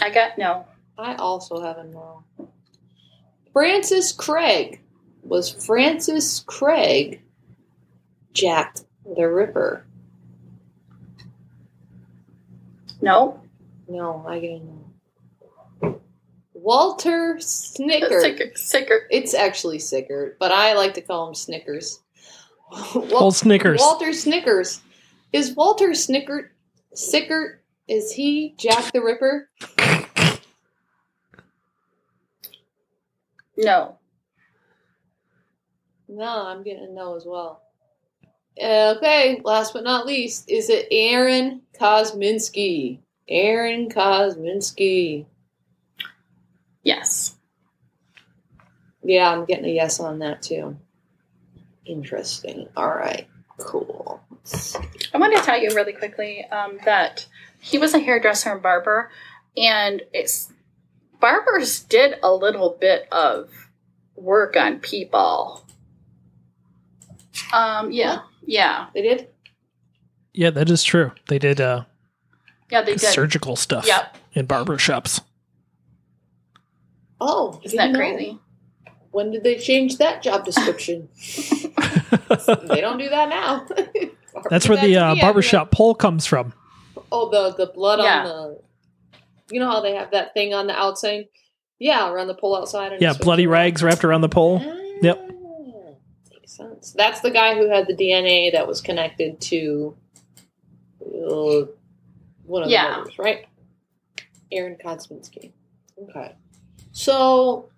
I 0.01 0.11
got 0.11 0.39
no. 0.39 0.67
I 0.97 1.17
also 1.17 1.61
have 1.61 1.79
a 1.79 1.85
no. 1.85 2.23
Francis 3.53 4.13
Craig. 4.13 4.81
Was 5.25 5.51
Francis 5.51 6.45
Craig 6.47 7.23
Jack 8.33 8.77
the 9.17 9.29
Ripper? 9.29 9.85
No. 13.03 13.41
No, 13.89 14.25
I 14.29 14.39
get 14.39 14.61
a 14.61 14.65
no. 14.65 14.86
Walter 16.67 17.39
Snicker. 17.39 18.21
Sicker. 18.21 18.51
Sicker. 18.57 19.07
It's 19.09 19.35
actually 19.35 19.79
Sickert, 19.79 20.37
but 20.41 20.51
I 20.51 20.75
like 20.75 20.95
to 20.95 21.01
call 21.01 21.29
him 21.29 21.35
Snickers. 21.37 22.01
Old 23.13 23.37
Snickers. 23.37 23.79
Walter 23.79 24.13
Snickers. 24.13 24.81
Is 25.33 25.55
Walter 25.55 25.91
Snickert 25.91 26.49
Sickert? 26.93 27.63
Is 27.87 28.11
he 28.11 28.57
Jack 28.59 28.93
the 28.93 29.01
Ripper? 29.01 29.49
No. 33.57 33.97
No, 36.09 36.47
I'm 36.49 36.65
getting 36.65 36.83
a 36.83 36.91
no 36.91 37.15
as 37.15 37.25
well. 37.25 37.63
Okay, 38.61 39.41
last 39.45 39.73
but 39.73 39.85
not 39.85 40.05
least, 40.05 40.51
is 40.51 40.69
it 40.69 40.89
Aaron 40.91 41.63
Kosminski? 41.79 42.99
Aaron 43.29 43.89
Kosminski. 43.89 45.27
Yes. 46.87 47.35
Yeah, 49.03 49.33
I'm 49.33 49.45
getting 49.45 49.65
a 49.65 49.69
yes 49.75 49.99
on 49.99 50.21
that 50.21 50.41
too. 50.41 50.77
Interesting. 51.85 52.69
All 52.77 52.89
right, 52.89 53.27
cool. 53.59 54.21
I 55.13 55.19
want 55.19 55.37
to 55.37 55.43
tell 55.43 55.61
you 55.61 55.71
really 55.75 55.93
quickly 55.93 56.45
um, 56.45 56.79
that 56.85 57.27
he 57.61 57.77
was 57.79 57.93
a 57.93 57.99
hairdresser 57.99 58.53
and 58.53 58.63
barber, 58.63 59.11
and 59.57 60.01
it's 60.13 60.53
barbers 61.21 61.81
did 61.81 62.15
a 62.23 62.33
little 62.33 62.77
bit 62.81 63.09
of 63.11 63.51
work 64.15 64.57
on 64.57 64.79
people. 64.79 65.65
Um. 67.53 67.91
Yeah. 67.91 68.21
Yeah. 68.47 68.87
They 68.95 69.03
did? 69.03 69.29
Yeah, 70.35 70.51
that 70.51 70.71
is 70.71 70.85
true. 70.85 71.11
They 71.29 71.41
did 71.41 71.61
uh, 71.61 71.83
Yeah. 72.71 72.83
They 72.83 72.93
did. 72.93 73.01
surgical 73.01 73.57
stuff 73.57 73.87
Yep. 73.89 74.17
in 74.35 74.47
barber 74.47 74.79
shops. 74.79 75.21
Oh, 77.21 77.61
Isn't 77.65 77.77
that 77.77 77.87
didn't 77.87 77.93
know. 77.95 77.99
crazy? 78.17 78.39
When 79.11 79.31
did 79.31 79.43
they 79.45 79.57
change 79.57 79.99
that 79.99 80.23
job 80.23 80.45
description? 80.45 81.09
they 82.69 82.81
don't 82.81 82.99
do 82.99 83.09
that 83.09 83.29
now. 83.31 83.67
That's 84.51 84.69
where 84.69 84.77
Give 84.79 84.91
the 84.91 84.97
uh, 84.99 85.15
barbershop 85.21 85.71
pole 85.71 85.95
comes 85.95 86.27
from. 86.27 86.53
Oh, 87.11 87.31
the 87.31 87.55
the 87.57 87.73
blood 87.73 88.01
Yeah. 88.01 88.19
on 88.19 88.25
the. 88.27 88.61
You 89.51 89.61
know 89.61 89.71
how 89.71 89.81
they 89.81 89.95
have 89.95 90.11
that 90.11 90.35
thing 90.35 90.53
on 90.53 90.67
the 90.67 90.75
outside? 90.75 91.29
Yeah, 91.79 92.11
around 92.11 92.27
the 92.27 92.35
pole 92.35 92.57
outside. 92.57 92.93
And 92.93 93.01
Yeah, 93.01 93.11
it's 93.13 93.19
bloody 93.19 93.47
rags 93.47 93.83
wrapped 93.83 94.05
around 94.05 94.21
the 94.23 94.29
pole. 94.29 94.61
Yep. 95.03 95.19
Ah, 95.31 95.93
Makes 96.33 96.53
sense. 96.57 96.93
That's 96.93 97.21
the 97.21 97.31
guy 97.31 97.55
who 97.55 97.69
had 97.71 97.87
the 97.87 97.95
DNA 97.95 98.53
that 98.53 98.67
was 98.67 98.81
connected 98.83 99.41
to 99.43 99.97
uh, 101.03 101.67
one 102.45 102.63
of 102.65 102.69
Yeah. 102.71 102.91
the 102.91 102.97
murders, 102.99 103.19
right? 103.19 103.47
Aaron 104.53 104.77
Kosminski. 104.77 105.53
Okay. 106.11 106.35
So, 106.97 107.69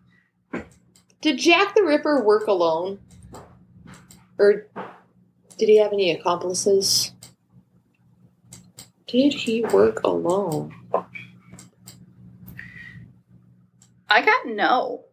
did 1.21 1.39
Jack 1.39 1.75
the 1.75 1.83
Ripper 1.83 2.23
work 2.23 2.47
alone? 2.47 3.01
Or 4.39 4.69
did 5.59 5.69
he 5.69 5.79
have 5.79 5.93
any 5.93 6.13
accomplices? 6.13 7.11
Did 9.09 9.35
he 9.35 9.65
work 9.65 10.05
alone? 10.05 10.73
I 14.09 14.25
got 14.25 14.47
no. 14.47 15.07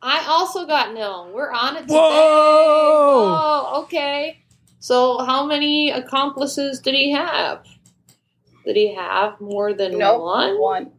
I 0.00 0.24
also 0.28 0.66
got 0.66 0.94
no. 0.94 1.32
We're 1.34 1.50
on 1.50 1.76
it 1.76 1.80
today. 1.80 1.94
Whoa! 1.94 3.40
Oh, 3.42 3.82
okay. 3.82 4.44
So, 4.78 5.18
how 5.18 5.46
many 5.46 5.90
accomplices 5.90 6.78
did 6.78 6.94
he 6.94 7.10
have? 7.10 7.66
Did 8.64 8.76
he 8.76 8.94
have 8.94 9.40
more 9.40 9.74
than 9.74 9.98
Nope. 9.98 10.22
one? 10.22 10.60
One. 10.60 10.92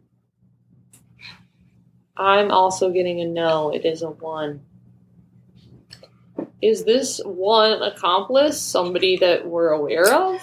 I'm 2.16 2.50
also 2.50 2.90
getting 2.90 3.20
a 3.20 3.26
no. 3.26 3.70
It 3.70 3.84
is 3.84 4.02
a 4.02 4.10
one. 4.10 4.62
Is 6.62 6.84
this 6.84 7.20
one 7.24 7.82
accomplice 7.82 8.60
somebody 8.60 9.18
that 9.18 9.46
we're 9.46 9.68
aware 9.70 10.12
of? 10.12 10.40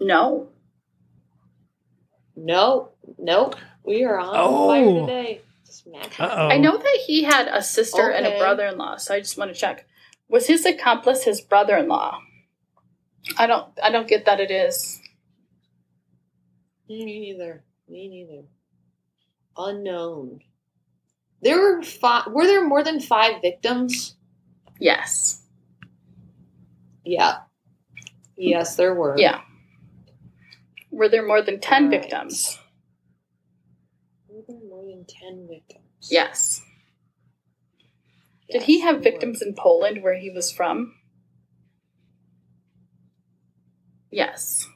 No. 0.00 0.48
No. 2.36 2.90
Nope. 3.18 3.56
We 3.84 4.04
are 4.04 4.18
on 4.18 4.34
Oh. 4.34 4.68
fire 4.68 4.84
today. 5.00 5.40
Uh-oh. 6.18 6.48
I 6.48 6.56
know 6.56 6.76
that 6.78 6.98
he 7.06 7.24
had 7.24 7.46
a 7.48 7.62
sister 7.62 8.08
and 8.10 8.26
a 8.26 8.38
brother-in-law, 8.38 8.96
so 8.96 9.14
I 9.14 9.20
just 9.20 9.36
want 9.36 9.52
to 9.52 9.58
check. 9.58 9.86
Was 10.28 10.46
his 10.46 10.64
accomplice 10.64 11.24
his 11.24 11.42
brother-in-law? 11.42 12.18
I 13.36 13.46
don't. 13.46 13.66
I 13.82 13.90
don't 13.90 14.08
get 14.08 14.24
that. 14.24 14.40
It 14.40 14.50
is. 14.50 15.00
Me 16.88 17.04
neither. 17.04 17.64
Me 17.88 18.08
neither. 18.08 18.46
Unknown. 19.56 20.40
There 21.42 21.58
were 21.60 21.82
five. 21.82 22.26
Were 22.32 22.46
there 22.46 22.66
more 22.66 22.82
than 22.82 23.00
five 23.00 23.40
victims? 23.42 24.16
Yes. 24.80 25.42
Yeah. 27.04 27.38
Yes, 28.36 28.76
there 28.76 28.94
were. 28.94 29.14
Yeah. 29.18 29.40
Were 30.90 31.08
there 31.08 31.26
more 31.26 31.42
than 31.42 31.60
ten 31.60 31.88
Right. 31.90 32.00
victims? 32.00 32.58
Were 34.28 34.42
there 34.48 34.60
more 34.68 34.84
than 34.86 35.04
ten 35.06 35.46
victims? 35.48 36.08
Yes. 36.10 36.60
Did 38.48 38.60
Yes, 38.60 38.64
he 38.66 38.80
have 38.80 38.96
there 38.96 38.98
were. 38.98 39.18
victims 39.18 39.42
in 39.42 39.54
Poland 39.54 40.02
where 40.02 40.16
he 40.18 40.30
was 40.30 40.50
from? 40.52 40.94
Yes. 44.10 44.66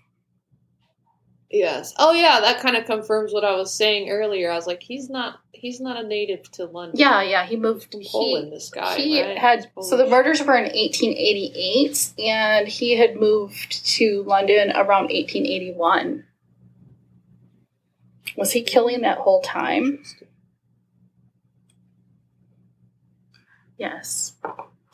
Yes. 1.51 1.95
Oh 1.99 2.13
yeah, 2.13 2.41
that 2.41 2.61
kind 2.61 2.77
of 2.77 2.85
confirms 2.85 3.33
what 3.33 3.45
I 3.45 3.57
was 3.57 3.73
saying 3.73 4.11
earlier. 4.11 4.51
I 4.51 4.55
was 4.55 4.67
like, 4.67 4.83
he's 4.83 5.09
not. 5.09 5.41
He's 5.53 5.81
not 5.81 5.97
a 6.03 6.07
native 6.07 6.49
to 6.53 6.67
London. 6.67 7.01
Yeah, 7.01 7.21
yeah. 7.23 7.45
He 7.45 7.57
moved 7.57 7.93
he- 7.93 8.09
Poland. 8.09 8.53
This 8.53 8.71
guy. 8.71 8.97
he 8.97 9.23
right? 9.23 9.37
had 9.37 9.71
so 9.83 9.97
the 9.97 10.07
murders 10.07 10.41
were 10.41 10.57
in 10.57 10.65
1888 10.65 12.13
and 12.19 12.69
he 12.69 12.97
had 12.97 13.17
moved 13.17 13.85
to 13.97 14.23
london 14.23 14.71
around 14.71 15.11
1881 15.11 16.25
Was 18.37 18.53
he 18.53 18.63
killing 18.63 19.01
that 19.01 19.19
whole 19.19 19.43
time? 19.43 20.05
Yes. 23.77 24.35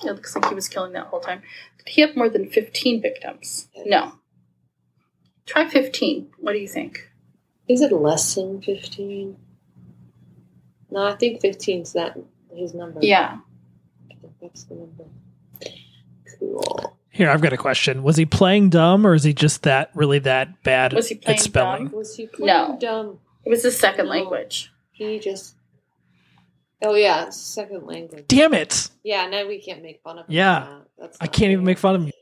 It 0.02 0.12
looks 0.12 0.34
like 0.34 0.48
he 0.48 0.54
was 0.54 0.68
killing 0.68 0.92
that 0.92 1.06
whole 1.06 1.20
time. 1.20 1.42
Did 1.78 1.88
he 1.88 2.00
have 2.00 2.16
more 2.16 2.28
than 2.28 2.48
15 2.48 3.02
victims? 3.02 3.68
No. 3.84 4.12
Try 5.46 5.68
15. 5.68 6.30
What 6.38 6.52
do 6.52 6.58
you 6.58 6.68
think? 6.68 7.10
Is 7.68 7.80
it 7.80 7.92
less 7.92 8.34
than 8.34 8.60
15? 8.62 9.36
No, 10.90 11.06
I 11.06 11.16
think 11.16 11.40
15 11.40 11.82
is 11.82 11.92
that 11.94 12.16
his 12.54 12.74
number. 12.74 13.00
Yeah. 13.02 13.38
I 14.10 14.14
think 14.20 14.32
that's 14.40 14.64
the 14.64 14.74
number. 14.74 15.04
Cool. 16.38 16.96
Here, 17.10 17.30
I've 17.30 17.40
got 17.40 17.52
a 17.52 17.56
question. 17.56 18.02
Was 18.02 18.16
he 18.16 18.26
playing 18.26 18.70
dumb 18.70 19.06
or 19.06 19.14
is 19.14 19.22
he 19.24 19.32
just 19.32 19.62
that 19.62 19.90
really 19.94 20.18
that 20.20 20.62
bad 20.62 20.92
Was 20.92 21.08
he 21.08 21.16
at 21.16 21.22
playing 21.22 21.40
spelling? 21.40 21.84
dumb? 21.86 21.94
Was 21.96 22.16
he 22.16 22.26
playing 22.26 22.46
No. 22.46 22.76
dumb? 22.80 23.18
It 23.44 23.50
was 23.50 23.62
his 23.62 23.78
second 23.78 24.06
No. 24.06 24.10
language. 24.12 24.72
He 24.92 25.18
just. 25.18 25.54
Oh, 26.82 26.94
yeah, 26.94 27.30
second 27.30 27.86
language. 27.86 28.24
Damn 28.28 28.52
it. 28.52 28.90
Yeah, 29.04 29.26
now 29.26 29.46
we 29.46 29.60
can't 29.60 29.82
make 29.82 30.02
fun 30.02 30.18
of 30.18 30.26
him. 30.26 30.34
Yeah. 30.34 30.60
that. 30.68 30.82
That's 30.98 31.18
I 31.20 31.26
can't 31.26 31.52
even 31.52 31.64
make 31.64 31.78
fun 31.78 31.94
of 31.94 32.04
you. 32.06 32.12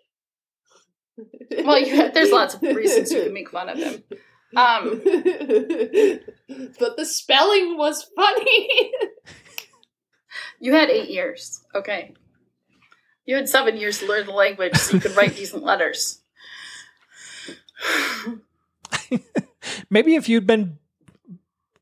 Well, 1.19 1.79
you, 1.79 2.11
there's 2.13 2.31
lots 2.31 2.55
of 2.55 2.63
reasons 2.77 3.13
you 3.13 3.23
can 3.25 3.33
make 3.33 3.51
fun 3.51 3.69
of 3.69 3.79
him. 3.79 4.03
Um, 4.57 5.01
but 6.79 6.97
the 6.97 7.05
spelling 7.05 7.77
was 7.77 8.07
funny. 8.15 8.93
you 10.61 10.75
had 10.75 10.91
eight 10.91 11.11
years. 11.11 11.65
Okay. 11.75 12.15
You 13.25 13.37
had 13.37 13.49
seven 13.49 13.77
years 13.77 14.01
to 14.01 14.07
learn 14.07 14.27
the 14.27 14.33
language 14.33 14.77
so 14.77 14.95
you 14.95 15.01
could 15.01 15.17
write 15.17 15.37
decent 15.37 15.63
letters. 15.63 16.21
Maybe 19.91 20.17
if 20.17 20.29
you'd 20.29 20.47
been 20.47 20.79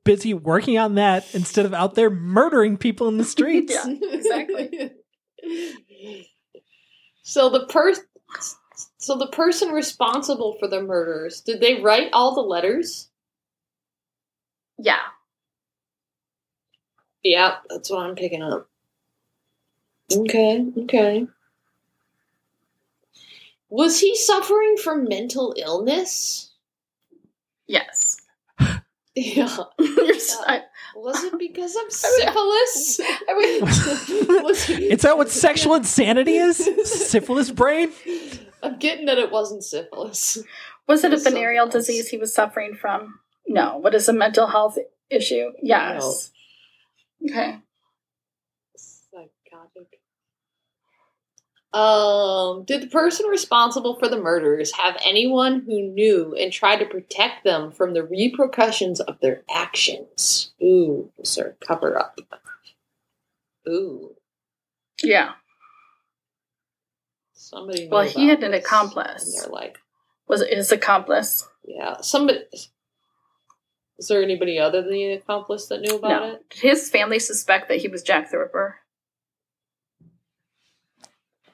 busy 0.05 0.35
working 0.35 0.79
on 0.79 0.97
that 0.97 1.35
instead 1.35 1.67
of 1.67 1.75
out 1.75 1.95
there 1.95 2.11
murdering 2.11 2.77
people 2.77 3.09
in 3.09 3.19
the 3.19 3.25
streets. 3.25 3.73
Yeah. 3.73 3.95
exactly. 4.11 4.93
So 7.23 7.49
the 7.49 7.67
person, 7.67 8.05
so 9.01 9.17
the 9.17 9.27
person 9.29 9.71
responsible 9.71 10.57
for 10.61 10.69
the 10.69 10.81
murders, 10.83 11.41
did 11.41 11.61
they 11.61 11.81
write 11.81 12.11
all 12.13 12.35
the 12.35 12.43
letters? 12.43 13.09
Yeah. 14.79 14.99
Yeah, 17.25 17.57
that's 17.69 17.91
what 17.91 18.01
I'm 18.07 18.15
picking 18.15 18.43
up. 18.43 18.69
Okay, 20.13 20.65
okay. 20.85 21.27
Was 23.69 24.01
he 24.01 24.17
suffering 24.17 24.77
from 24.77 25.05
mental 25.09 25.55
illness? 25.57 26.51
Yes. 27.67 28.17
Yeah. 29.15 29.57
You're 29.79 30.15
s- 30.15 30.37
I- 30.47 30.63
Was 30.97 31.23
it 31.25 31.39
because 31.39 31.77
of 31.77 31.83
syphilis? 31.93 33.01
I 33.29 33.39
mean, 33.39 34.43
Was 34.43 34.65
he- 34.65 34.91
Is 34.91 35.03
that 35.03 35.17
what 35.17 35.31
sexual 35.31 35.75
insanity 35.75 36.37
is? 36.37 36.57
Syphilis 36.85 37.51
brain? 37.51 37.93
I'm 38.63 38.79
getting 38.79 39.07
that 39.07 39.19
it 39.19 39.31
wasn't 39.31 39.65
syphilis. 39.65 40.39
was 40.87 41.05
it 41.05 41.13
a 41.13 41.17
venereal 41.17 41.69
disease 41.69 42.09
he 42.09 42.17
was 42.17 42.35
suffering 42.35 42.75
from? 42.75 43.21
No. 43.47 43.77
What 43.79 43.95
is 43.95 44.09
a 44.09 44.13
mental 44.13 44.47
health 44.47 44.79
issue? 45.11 45.51
Yes. 45.63 46.31
Okay. 47.29 47.59
Psychotic. 48.77 50.01
Um, 51.73 52.65
did 52.65 52.83
the 52.83 52.89
person 52.89 53.27
responsible 53.27 53.97
for 53.97 54.09
the 54.09 54.21
murders 54.21 54.73
have 54.73 54.97
anyone 55.05 55.61
who 55.61 55.83
knew 55.83 56.35
and 56.35 56.53
tried 56.53 56.79
to 56.79 56.87
protect 56.87 57.45
them 57.45 57.71
from 57.71 57.95
the 57.95 58.03
repercussions 58.03 58.99
of 59.01 59.21
their 59.21 59.43
actions? 59.49 60.53
Ooh, 60.61 61.13
sir, 61.23 61.57
cover 61.61 61.97
up. 61.97 62.19
Ooh, 63.69 64.17
Yeah. 65.03 65.33
Somebody. 67.51 67.89
Well, 67.89 68.05
he 68.05 68.29
had 68.29 68.43
an 68.43 68.55
accomplice. 68.55 69.25
And 69.25 69.35
they're 69.35 69.53
like, 69.53 69.79
Was 70.29 70.41
it 70.41 70.57
his 70.57 70.73
accomplice? 70.73 71.47
yeah, 71.65 72.01
somebody. 72.01 72.41
Is 73.99 74.09
there 74.09 74.23
anybody 74.23 74.59
other 74.59 74.81
than 74.81 74.93
the 74.93 75.13
accomplice 75.13 75.67
that 75.67 75.83
knew 75.83 75.97
about 75.97 76.09
no. 76.23 76.33
it? 76.33 76.51
Did 76.51 76.61
his 76.61 76.89
family 76.89 77.19
suspect 77.19 77.69
that 77.69 77.79
he 77.79 77.89
was 77.89 78.03
Jack 78.03 78.31
the 78.31 78.39
Ripper? 78.39 78.77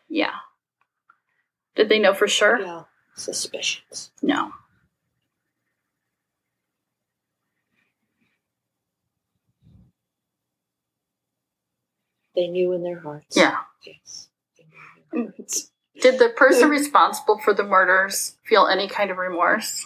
Yeah. 0.09 0.35
Did 1.75 1.89
they 1.89 1.99
know 1.99 2.15
for 2.15 2.29
sure? 2.29 2.61
Yeah, 2.61 2.85
suspicions. 3.17 4.13
No. 4.23 4.53
They 12.37 12.47
knew 12.49 12.73
in 12.73 12.83
their 12.83 13.01
hearts. 13.01 13.37
Yeah. 13.37 13.57
Yes. 13.85 14.29
In 14.59 14.67
their 15.11 15.25
mm, 15.25 15.37
hearts. 15.37 15.71
Did 16.01 16.19
the 16.19 16.29
person 16.29 16.69
responsible 16.69 17.39
for 17.39 17.55
the 17.55 17.63
murders 17.65 18.37
feel 18.45 18.67
any 18.67 18.89
kind 18.89 19.11
of 19.11 19.17
remorse? 19.19 19.85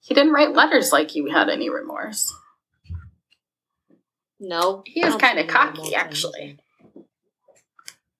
He 0.00 0.14
didn't 0.14 0.32
write 0.32 0.52
letters 0.52 0.92
like 0.92 1.10
he 1.10 1.30
had 1.30 1.48
any 1.48 1.70
remorse. 1.70 2.32
No, 4.40 4.82
He 4.86 5.02
was 5.02 5.16
kind 5.16 5.38
of 5.38 5.46
think 5.46 5.56
he 5.58 5.64
knew 5.82 5.82
cocky, 5.82 5.94
actually. 5.94 6.58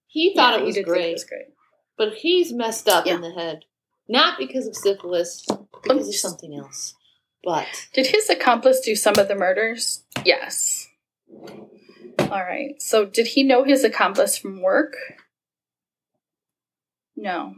He 0.06 0.34
thought 0.34 0.54
Yeah, 0.54 0.60
it 0.60 0.64
was 0.64 0.78
great, 0.78 1.10
It 1.10 1.12
was 1.14 1.24
great. 1.24 1.46
but 1.98 2.14
he's 2.14 2.52
messed 2.52 2.88
up 2.88 3.04
Yeah. 3.06 3.16
in 3.16 3.20
the 3.20 3.32
head. 3.32 3.64
Not 4.08 4.38
because 4.38 4.66
of 4.66 4.76
syphilis, 4.76 5.44
because 5.82 6.08
of 6.08 6.14
something 6.14 6.54
else. 6.56 6.94
But 7.42 7.88
Did 7.92 8.06
his 8.06 8.30
accomplice 8.30 8.80
do 8.80 8.94
some 8.96 9.18
of 9.18 9.28
the 9.28 9.34
murders? 9.34 10.04
Yes. 10.24 10.88
All 12.18 12.28
right. 12.42 12.80
So, 12.80 13.04
did 13.04 13.28
he 13.28 13.42
know 13.42 13.64
his 13.64 13.84
accomplice 13.84 14.36
from 14.36 14.62
work? 14.62 14.94
No. 17.16 17.54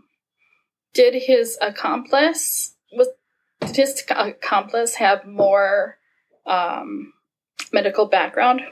Did 0.94 1.14
his 1.14 1.58
accomplice 1.60 2.74
was 2.92 3.08
did 3.60 3.76
his 3.76 4.02
accomplice 4.10 4.96
have 4.96 5.26
more 5.26 5.98
um, 6.46 7.12
medical 7.72 8.06
background? 8.06 8.62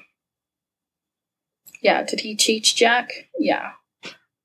Yeah. 1.82 2.02
Did 2.02 2.20
he 2.20 2.34
teach 2.34 2.76
Jack? 2.76 3.10
Yeah. 3.38 3.72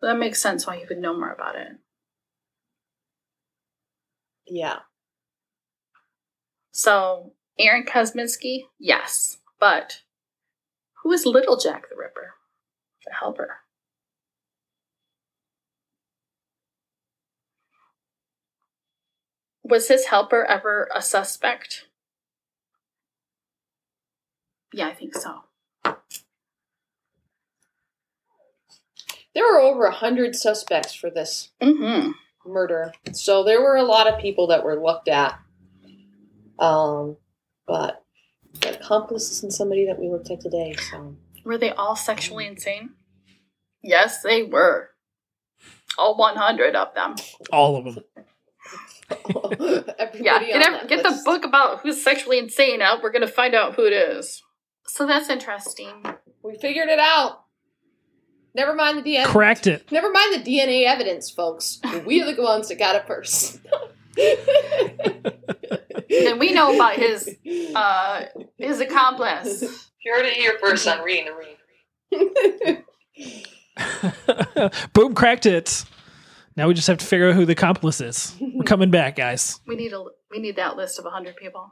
That 0.02 0.18
makes 0.18 0.42
sense 0.42 0.66
why 0.66 0.78
he 0.78 0.86
would 0.88 0.98
know 1.00 1.14
more 1.14 1.32
about 1.32 1.56
it. 1.56 1.74
yeah, 4.48 4.80
So, 6.72 7.34
Aaron 7.60 7.86
Kosminski, 7.86 8.64
yes. 8.80 9.38
But 9.60 10.02
who 11.04 11.12
is 11.12 11.26
Little 11.26 11.58
Jack 11.58 11.90
the 11.90 11.96
Ripper? 11.96 12.34
The 13.06 13.14
helper. 13.14 13.58
Was 19.64 19.88
his 19.88 20.06
helper 20.06 20.46
ever 20.46 20.90
a 20.94 21.02
suspect? 21.02 21.86
Yeah, 24.74 24.88
I 24.88 24.94
think 24.94 25.16
so. 25.16 25.44
there 29.36 29.44
were 29.46 29.60
over 29.60 29.86
a 29.86 29.92
hundred 29.92 30.36
suspects 30.36 30.94
for 30.94 31.10
this 31.10 31.52
Mm-hmm. 31.62 32.12
murder, 32.46 32.92
so 33.12 33.44
there 33.44 33.62
were 33.62 33.76
a 33.78 33.84
lot 33.84 34.08
of 34.08 34.20
people 34.20 34.48
that 34.48 34.64
were 34.64 34.82
looked 34.82 35.08
at. 35.08 35.40
Um, 36.58 37.16
but 37.68 38.04
the 38.62 38.80
accomplice 38.80 39.32
isn't 39.32 39.54
somebody 39.54 39.86
that 39.86 40.00
we 40.00 40.10
looked 40.10 40.30
at 40.32 40.42
today. 40.42 40.76
So 40.92 41.16
Were 41.44 41.58
they 41.58 41.72
all 41.72 41.96
sexually 41.96 42.46
insane? 42.48 42.92
Yes, 43.82 44.22
they 44.22 44.44
were. 44.44 44.90
All 45.98 46.18
100 46.18 46.76
of 46.76 46.94
them. 46.94 47.16
All 47.52 47.78
of 47.78 47.96
them. 47.96 48.04
Yeah, 50.14 50.40
get, 50.40 50.62
ev- 50.62 50.88
get 50.88 51.02
the 51.04 51.20
book 51.26 51.44
about 51.44 51.80
who's 51.80 52.04
sexually 52.04 52.38
insane 52.38 52.80
out. 52.82 53.02
We're 53.02 53.12
going 53.12 53.26
to 53.26 53.28
find 53.28 53.56
out 53.56 53.74
who 53.74 53.86
it 53.86 53.94
is. 53.94 54.44
So 54.86 55.08
that's 55.08 55.30
interesting. 55.30 56.04
We 56.44 56.56
figured 56.56 56.90
it 56.90 57.00
out. 57.00 57.44
Never 58.54 58.76
mind 58.76 58.98
the 58.98 59.02
DNA. 59.02 59.26
Cracked 59.26 59.66
it. 59.66 59.92
Never 59.92 60.12
mind 60.12 60.34
the 60.36 60.52
DNA 60.52 60.86
evidence, 60.86 61.32
folks. 61.32 61.80
We 62.06 62.22
are 62.22 62.32
the 62.32 62.42
ones 62.42 62.68
that 62.68 62.78
got 62.78 62.96
it 62.96 63.08
first. 63.08 63.60
And 66.28 66.40
we 66.40 66.54
know 66.54 66.76
about 66.76 66.94
his 66.96 67.30
uh 67.76 68.26
his 68.60 68.80
accomplice. 68.80 69.62
You 70.04 70.14
heard 70.14 70.26
it 70.26 70.34
here 70.34 70.58
first 70.62 70.88
on 70.88 71.04
Reading 71.04 71.26
the 71.26 71.34
Read. 72.16 72.84
Boom, 74.94 75.16
cracked 75.16 75.46
it. 75.46 75.84
Now 76.56 76.68
we 76.68 76.74
just 76.74 76.88
have 76.88 76.98
to 76.98 77.06
figure 77.06 77.30
out 77.30 77.36
who 77.36 77.46
the 77.46 77.54
accomplice 77.54 78.02
is. 78.02 78.36
We're 78.40 78.64
coming 78.64 78.92
back, 78.92 79.16
guys. 79.16 79.60
We 79.66 79.76
need 79.76 79.94
a 79.94 80.04
we 80.30 80.40
need 80.40 80.58
that 80.58 80.76
list 80.76 81.00
of 81.00 81.06
100 81.06 81.36
people. 81.38 81.72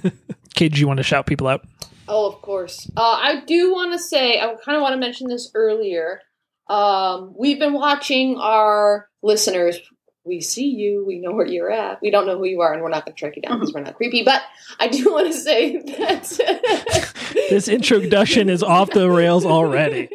Kate, 0.54 0.72
do 0.72 0.80
you 0.80 0.86
want 0.86 0.98
to 0.98 1.02
shout 1.02 1.26
people 1.26 1.46
out? 1.46 1.66
Oh, 2.08 2.26
of 2.26 2.40
course. 2.40 2.90
Uh, 2.96 3.18
I 3.20 3.42
do 3.46 3.72
want 3.72 3.92
to 3.92 3.98
say, 3.98 4.40
I 4.40 4.46
kind 4.64 4.76
of 4.76 4.82
want 4.82 4.94
to 4.94 4.98
mention 4.98 5.28
this 5.28 5.50
earlier. 5.54 6.20
Um, 6.68 7.34
we've 7.38 7.58
been 7.58 7.74
watching 7.74 8.38
our 8.38 9.08
listeners 9.22 9.78
we 10.28 10.40
see 10.40 10.68
you. 10.68 11.04
We 11.06 11.18
know 11.18 11.32
where 11.32 11.46
you're 11.46 11.70
at. 11.70 12.00
We 12.02 12.10
don't 12.10 12.26
know 12.26 12.38
who 12.38 12.46
you 12.46 12.60
are, 12.60 12.72
and 12.72 12.82
we're 12.82 12.90
not 12.90 13.06
going 13.06 13.14
to 13.14 13.18
track 13.18 13.36
you 13.36 13.42
down 13.42 13.58
because 13.58 13.70
mm-hmm. 13.70 13.78
we're 13.78 13.84
not 13.84 13.96
creepy. 13.96 14.22
But 14.22 14.42
I 14.78 14.88
do 14.88 15.04
want 15.12 15.26
to 15.26 15.32
say 15.32 15.78
that 15.78 17.14
This 17.50 17.68
introduction 17.68 18.48
is 18.48 18.62
off 18.62 18.90
the 18.90 19.10
rails 19.10 19.44
already. 19.44 20.08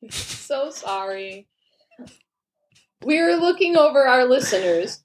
so 0.10 0.70
sorry. 0.70 1.46
We're 3.02 3.36
looking 3.36 3.76
over 3.76 4.06
our 4.06 4.24
listeners, 4.24 5.02